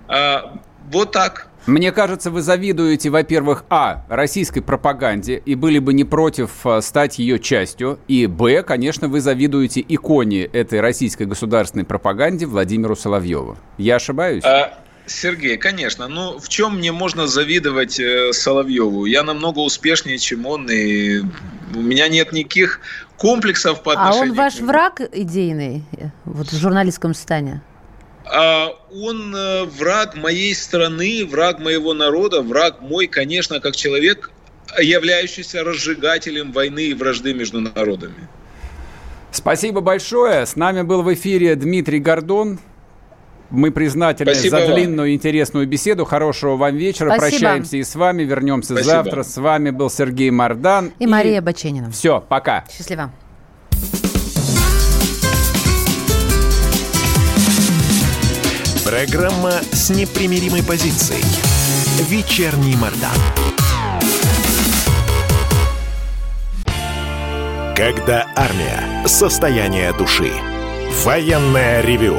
А, 0.09 0.61
вот 0.91 1.13
так. 1.13 1.49
Мне 1.67 1.93
кажется, 1.93 2.31
вы 2.31 2.43
завидуете, 2.43 3.09
во-первых, 3.11 3.65
а, 3.71 4.05
российской 4.09 4.61
пропаганде 4.61 5.41
и 5.45 5.55
были 5.55 5.79
бы 5.79 5.93
не 5.93 6.03
против 6.03 6.51
а, 6.67 6.81
стать 6.81 7.21
ее 7.21 7.39
частью, 7.39 8.01
и, 8.09 8.27
б, 8.27 8.65
конечно, 8.65 9.07
вы 9.07 9.21
завидуете 9.21 9.85
иконе 9.87 10.43
этой 10.43 10.81
российской 10.81 11.25
государственной 11.25 11.85
пропаганде 11.85 12.47
Владимиру 12.47 12.97
Соловьеву. 12.97 13.59
Я 13.79 13.97
ошибаюсь? 13.97 14.45
А, 14.45 14.77
Сергей, 15.07 15.57
конечно. 15.57 16.09
Ну, 16.09 16.39
в 16.41 16.49
чем 16.49 16.79
мне 16.79 16.91
можно 16.91 17.29
завидовать 17.29 18.01
э, 18.01 18.33
Соловьеву? 18.33 19.05
Я 19.05 19.23
намного 19.23 19.61
успешнее, 19.61 20.19
чем 20.19 20.47
он, 20.47 20.69
и 20.69 21.21
у 21.75 21.81
меня 21.81 22.09
нет 22.09 22.33
никаких 22.33 22.81
комплексов 23.17 23.85
по 23.85 23.93
отношению 23.93 24.29
А 24.29 24.31
он 24.31 24.37
ваш 24.37 24.61
враг 24.61 25.01
идейный 25.13 25.85
э, 25.93 26.07
вот 26.25 26.49
в 26.49 26.57
журналистском 26.59 27.15
стане? 27.15 27.63
А 28.25 28.69
он 28.93 29.35
э, 29.35 29.65
враг 29.65 30.17
моей 30.17 30.55
страны, 30.55 31.27
враг 31.27 31.59
моего 31.59 31.93
народа, 31.95 32.43
враг 32.43 32.81
мой, 32.81 33.07
конечно, 33.07 33.61
как 33.61 33.75
человек, 33.75 34.31
являющийся 34.81 35.65
разжигателем 35.65 36.53
войны 36.53 36.87
и 36.87 36.95
вражды 36.95 37.35
между 37.35 37.61
народами. 37.61 38.29
Спасибо 39.31 39.81
большое. 39.81 40.47
С 40.47 40.57
нами 40.57 40.83
был 40.83 41.03
в 41.03 41.13
эфире 41.15 41.57
Дмитрий 41.57 41.99
Гордон. 41.99 42.59
Мы 43.51 43.71
признательны 43.71 44.35
Спасибо 44.35 44.61
за 44.61 44.75
длинную 44.75 45.09
вам. 45.11 45.15
интересную 45.15 45.67
беседу. 45.67 46.05
Хорошего 46.05 46.57
вам 46.57 46.77
вечера. 46.77 47.11
Спасибо. 47.15 47.39
Прощаемся 47.39 47.77
и 47.77 47.83
с 47.83 47.95
вами. 47.95 48.23
Вернемся 48.23 48.75
Спасибо. 48.75 48.91
завтра. 48.91 49.23
С 49.23 49.37
вами 49.37 49.71
был 49.71 49.91
Сергей 49.91 50.31
Мардан. 50.31 50.93
И, 50.99 51.05
и... 51.05 51.07
Мария 51.07 51.43
Баченина. 51.43 51.91
Все, 51.91 52.25
пока. 52.27 52.65
Счастливо. 52.71 53.13
Программа 58.93 59.53
с 59.73 59.89
непримиримой 59.89 60.63
позицией. 60.63 61.25
Вечерний 62.11 62.77
Мордан. 62.77 63.17
Когда 67.75 68.27
армия. 68.37 69.07
Состояние 69.07 69.95
души. 69.95 70.31
Военное 71.05 71.81
ревю 71.81 72.19